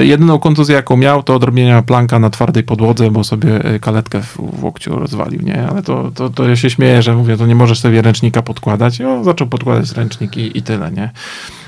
[0.00, 4.98] jedyną kontuzję, jaką miał, to odrobienia planka na twardej podłodze, bo sobie kaletkę w łokciu
[4.98, 5.66] rozwalił, nie?
[5.68, 9.01] Ale to, to, to ja się śmieję, że mówię, to nie możesz sobie ręcznika podkładać,
[9.02, 11.10] no, zaczął podkładać ręczniki i tyle, nie?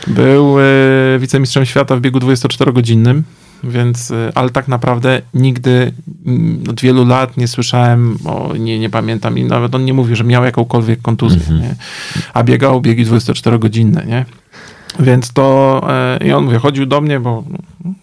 [0.06, 3.22] Był y, wicemistrzem świata w biegu 24-godzinnym,
[3.64, 5.92] więc, y, ale tak naprawdę nigdy
[6.26, 10.16] mm, od wielu lat nie słyszałem, o, nie, nie pamiętam i nawet on nie mówił,
[10.16, 11.62] że miał jakąkolwiek kontuzję, mm -hmm.
[11.62, 11.74] nie?
[12.34, 14.24] A biegał biegi 24-godzinne, nie?
[15.00, 17.44] Więc to e, i on mówię, chodził do mnie, bo,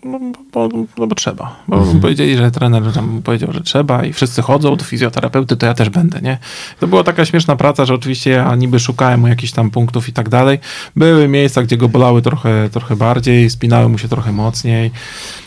[0.03, 0.19] no,
[0.53, 1.55] bo, no, bo trzeba.
[1.67, 1.99] Bo mhm.
[1.99, 5.89] powiedzieli, że trener tam powiedział, że trzeba i wszyscy chodzą do fizjoterapeuty, to ja też
[5.89, 6.37] będę, nie?
[6.79, 10.13] To była taka śmieszna praca, że oczywiście ja niby szukałem mu jakichś tam punktów i
[10.13, 10.59] tak dalej.
[10.95, 14.91] Były miejsca, gdzie go bolały trochę, trochę bardziej, spinały mu się trochę mocniej.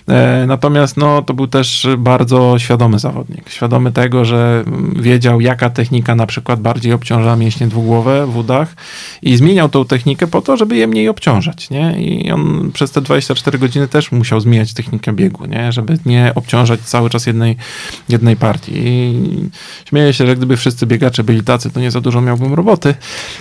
[0.08, 3.50] E, natomiast no, to był też bardzo świadomy zawodnik.
[3.50, 4.64] Świadomy tego, że
[4.96, 8.76] wiedział, jaka technika na przykład bardziej obciąża mięśnie dwugłowe w udach
[9.22, 11.70] i zmieniał tą technikę po to, żeby je mniej obciążać.
[11.70, 12.02] Nie?
[12.02, 15.72] I on przez te 24 godziny też musiał zmienić pozmieniać technikę biegu, nie?
[15.72, 17.56] żeby nie obciążać cały czas jednej,
[18.08, 18.72] jednej partii.
[18.76, 19.14] I
[19.88, 22.94] śmieję się, że gdyby wszyscy biegacze byli tacy, to nie za dużo miałbym roboty,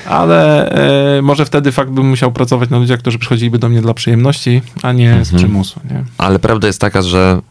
[0.05, 0.69] ale
[1.17, 4.61] e, może wtedy fakt bym musiał pracować na ludziach, którzy przychodziliby do mnie dla przyjemności,
[4.81, 5.37] a nie z Mhm.
[5.37, 5.79] przymusu.
[5.91, 6.03] Nie?
[6.17, 7.41] Ale prawda jest taka, że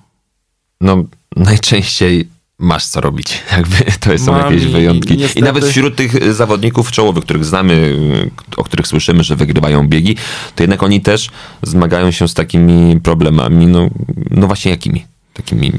[0.80, 1.04] no
[1.36, 2.28] najczęściej
[2.62, 3.40] masz co robić.
[3.56, 5.12] Jakby to są Mam jakieś wyjątki.
[5.14, 9.36] i I, niestety- nawet wśród tych zawodników czołowych, których znamy, y, o których słyszymy, że
[9.36, 10.16] wygrywają biegi,
[10.56, 11.28] to jednak oni też
[11.62, 13.66] zmagają się z takimi problemami.
[13.66, 13.88] No,
[14.30, 15.04] no właśnie jakimi?
[15.32, 15.72] Takimi,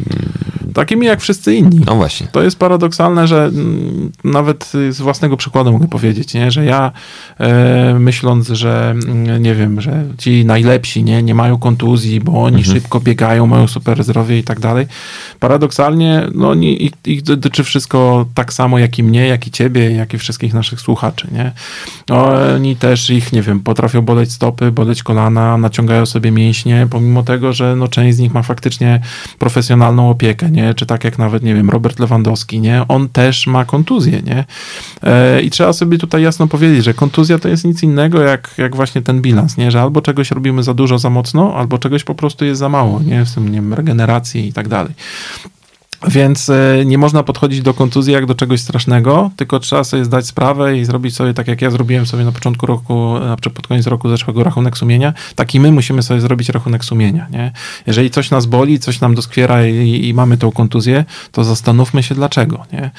[0.73, 1.79] Takimi jak wszyscy inni.
[1.85, 2.27] no właśnie.
[2.31, 6.51] To jest paradoksalne, że mm, nawet z własnego przykładu mogę powiedzieć, nie?
[6.51, 6.91] że ja
[7.39, 12.63] e, myśląc, że mm, nie wiem, że ci najlepsi nie, nie mają kontuzji, bo oni
[12.63, 14.85] szybko biegają, mają super zdrowie i tak dalej.
[15.39, 19.91] Paradoksalnie no, oni, ich, ich dotyczy wszystko tak samo jak i mnie, jak i ciebie,
[19.91, 21.27] jak i wszystkich naszych słuchaczy.
[21.31, 21.51] Nie?
[22.15, 27.53] Oni też ich, nie wiem, potrafią boleć stopy, boleć kolana, naciągają sobie mięśnie, pomimo tego,
[27.53, 29.01] że no, część z nich ma faktycznie
[29.43, 30.73] profesjonalną opiekę, nie?
[30.73, 32.85] Czy tak jak nawet, nie wiem, Robert Lewandowski, nie?
[32.87, 34.45] On też ma kontuzję, nie?
[35.03, 38.75] E, I trzeba sobie tutaj jasno powiedzieć, że kontuzja to jest nic innego jak, jak
[38.75, 39.71] właśnie ten bilans, nie?
[39.71, 42.99] Że albo czegoś robimy za dużo, za mocno, albo czegoś po prostu jest za mało,
[42.99, 43.25] nie?
[43.25, 44.93] W tym, nie wiem, regeneracji i tak dalej.
[46.07, 50.27] Więc e, nie można podchodzić do kontuzji jak do czegoś strasznego, tylko trzeba sobie zdać
[50.27, 53.67] sprawę i zrobić sobie tak, jak ja zrobiłem sobie na początku roku, na przykład pod
[53.67, 55.13] koniec roku zeszłego rachunek sumienia.
[55.35, 57.27] Tak i my musimy sobie zrobić rachunek sumienia.
[57.31, 57.51] Nie?
[57.87, 62.15] Jeżeli coś nas boli, coś nam doskwiera i, i mamy tą kontuzję, to zastanówmy się
[62.15, 62.65] dlaczego.
[62.73, 62.91] Nie?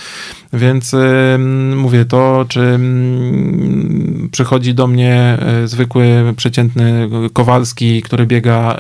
[0.53, 8.77] Więc ym, mówię to, czy ym, przychodzi do mnie y, zwykły, przeciętny Kowalski, który biega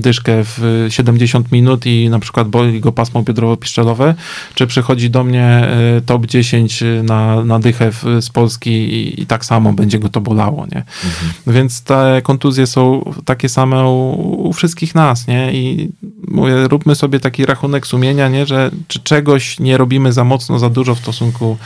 [0.00, 4.14] dyszkę w 70 minut i na przykład boli go pasmo biodrowo-piszczelowe,
[4.54, 5.68] czy przychodzi do mnie
[5.98, 10.20] y, top 10 na, na dychę z Polski i, i tak samo będzie go to
[10.20, 10.84] bolało, nie?
[11.46, 15.52] Więc te kontuzje są takie same u, u wszystkich nas, nie?
[15.52, 15.90] I
[16.28, 18.46] mówię, róbmy sobie taki rachunek sumienia, nie?
[18.46, 21.56] Że czy czegoś nie robimy za mocno, za dużo w stosunku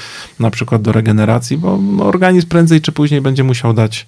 [0.40, 4.06] na przykład do regeneracji, bo organizm prędzej czy później będzie musiał dać,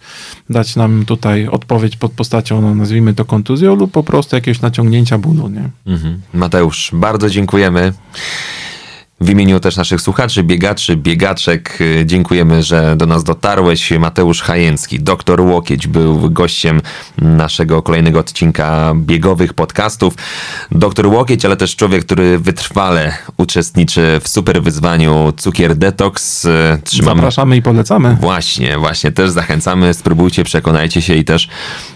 [0.51, 5.18] dać nam tutaj odpowiedź pod postacią, no, nazwijmy to kontuzją lub po prostu jakiegoś naciągnięcia
[5.18, 5.71] bólu, nie?
[5.87, 6.21] Mhm.
[6.35, 7.31] Mateusz, bardzo
[7.61, 7.93] dziękujemy.
[9.23, 13.91] W imieniu też naszych słuchaczy, biegaczy, biegaczek, y, dziękujemy, że do nas dotarłeś.
[13.91, 16.81] Mateusz Hajęcki, doktor Łokieć, był gościem
[17.18, 20.14] naszego kolejnego odcinka biegowych podcastów.
[20.71, 26.45] Doktor Łokieć, ale też człowiek, który wytrwale uczestniczy w super wyzwaniu Cukier Detox.
[26.45, 26.49] Y,
[26.85, 28.16] Trzymamy, Zapraszamy i polecamy.
[28.21, 31.49] Właśnie, właśnie, też zachęcamy, spróbujcie, przekonajcie się i też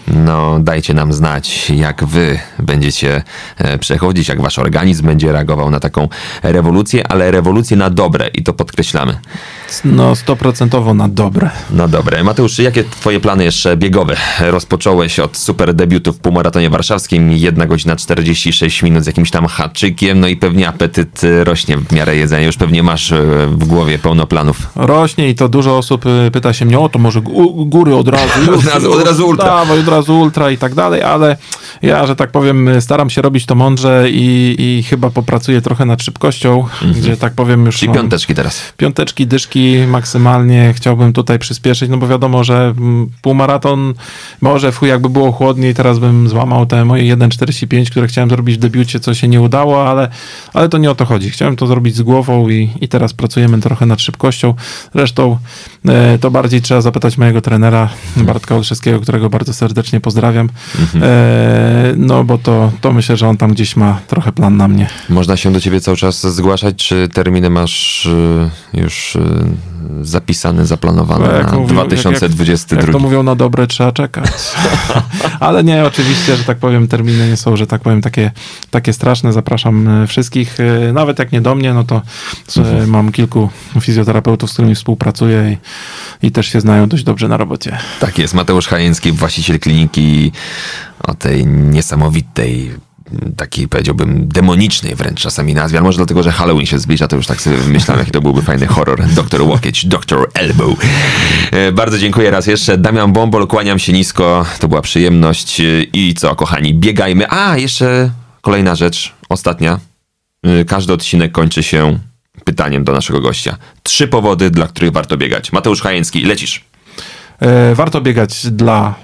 [0.07, 3.23] no, dajcie nam znać, jak wy będziecie
[3.57, 6.09] e, przechodzić, jak wasz organizm będzie reagował na taką
[6.43, 9.17] rewolucję, ale rewolucję na dobre i to podkreślamy.
[9.85, 11.49] No, stoprocentowo na dobre.
[11.71, 12.23] Na dobre.
[12.23, 14.15] Mateusz, jakie twoje plany jeszcze biegowe?
[14.39, 20.19] Rozpocząłeś od super debiutu w półmaratonie warszawskim, 1 godzina 46 minut z jakimś tam haczykiem,
[20.19, 23.99] no i pewnie apetyt e, rośnie w miarę jedzenia, już pewnie masz e, w głowie
[23.99, 24.57] pełno planów.
[24.75, 28.07] Rośnie i to dużo osób y, pyta się mnie, o to może gó- góry od
[28.07, 28.25] razu.
[28.55, 29.45] Od razu- od razu ultra.
[29.45, 31.37] Dawaj, od razu ultra i tak dalej, ale
[31.81, 36.03] ja, że tak powiem, staram się robić to mądrze i, i chyba popracuję trochę nad
[36.03, 38.61] szybkością, gdzie tak powiem już Czyli mam piąteczki teraz.
[38.77, 39.54] piąteczki, dyszki
[39.87, 43.93] maksymalnie chciałbym tutaj przyspieszyć, no bo wiadomo, że mm, półmaraton
[44.41, 48.55] może w chuj jakby było chłodniej, teraz bym złamał te moje 1,45, które chciałem zrobić
[48.55, 50.09] w debiucie, co się nie udało, ale,
[50.53, 51.29] ale to nie o to chodzi.
[51.29, 54.53] Chciałem to zrobić z głową i, i teraz pracujemy trochę nad szybkością.
[54.95, 55.37] Zresztą
[55.85, 60.49] e, to bardziej trzeba zapytać mojego trenera Bartka Olszewskiego, którego bardzo serdecznie pozdrawiam.
[61.01, 64.89] E, no bo to, to myślę, że on tam gdzieś ma trochę plan na mnie.
[65.09, 69.19] Można się do ciebie cały czas zgłaszać, czy terminy masz y, już y,
[70.01, 72.81] zapisane, zaplanowane No, na mówił- jak- 2022?
[72.81, 74.31] Jak to mówią na dobre, trzeba czekać.
[75.39, 78.31] Ale nie, oczywiście, że tak powiem, terminy nie są, że tak powiem, takie,
[78.71, 79.33] takie straszne.
[79.33, 80.57] Zapraszam e, wszystkich.
[80.59, 82.01] E, Nawet jak nie do mnie, no to
[82.57, 83.49] e, mam kilku
[83.81, 85.57] fizjoterapeutów, z którymi współpracuję
[86.21, 87.77] i, i też się znają dość dobrze na robocie.
[87.99, 90.31] Tak jest, Mateusz Hajęcki, właściciel kliniki
[91.03, 92.71] o tej niesamowitej,
[93.37, 97.27] takiej powiedziałbym demonicznej wręcz czasami nazwie, ale może dlatego, że Halloween się zbliża, to już
[97.27, 99.05] tak sobie myślałem, jaki to byłby fajny horror.
[99.07, 100.75] Doktor Łokieć, Doktor Elbow.
[101.51, 102.77] E, Bardzo dziękuję raz jeszcze.
[102.77, 105.59] Damian Bombol, kłaniam się nisko, to była przyjemność.
[105.59, 107.25] E, I co, kochani, biegajmy.
[107.31, 108.09] A, jeszcze
[108.41, 109.79] kolejna rzecz, ostatnia.
[110.43, 111.99] E, Każdy odcinek kończy się
[112.43, 113.57] pytaniem do naszego gościa.
[113.83, 115.51] Trzy powody, dla których warto biegać.
[115.51, 116.65] Mateusz Hajęcki, lecisz.
[117.73, 118.95] Warto biegać dla,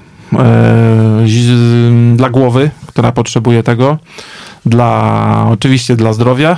[2.15, 3.97] dla głowy, która potrzebuje tego,
[4.65, 6.57] dla oczywiście dla zdrowia.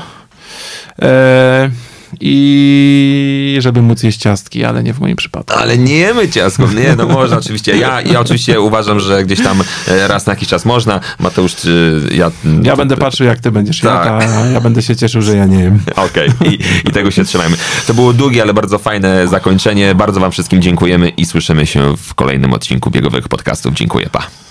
[2.20, 5.59] I żeby móc jeść ciastki, ale nie w moim przypadku.
[5.59, 7.78] Ale nie jemy ciastków, nie, no można oczywiście.
[7.78, 10.99] Ja, ja oczywiście uważam, że gdzieś tam e, raz na jakiś czas można.
[11.20, 12.32] Mateusz, czy ja...
[12.64, 14.22] Ja będę patrzył, jak ty będziesz Tak.
[14.22, 15.80] jadł, a ja będę się cieszył, że ja nie jem.
[15.95, 16.59] Okej, I,
[16.89, 17.57] i tego się trzymajmy.
[17.88, 19.95] To było długie, ale bardzo fajne zakończenie.
[19.95, 23.74] Bardzo wam wszystkim dziękujemy i słyszymy się w kolejnym odcinku biegowych podcastów.
[23.74, 24.43] Dziękuję, pa.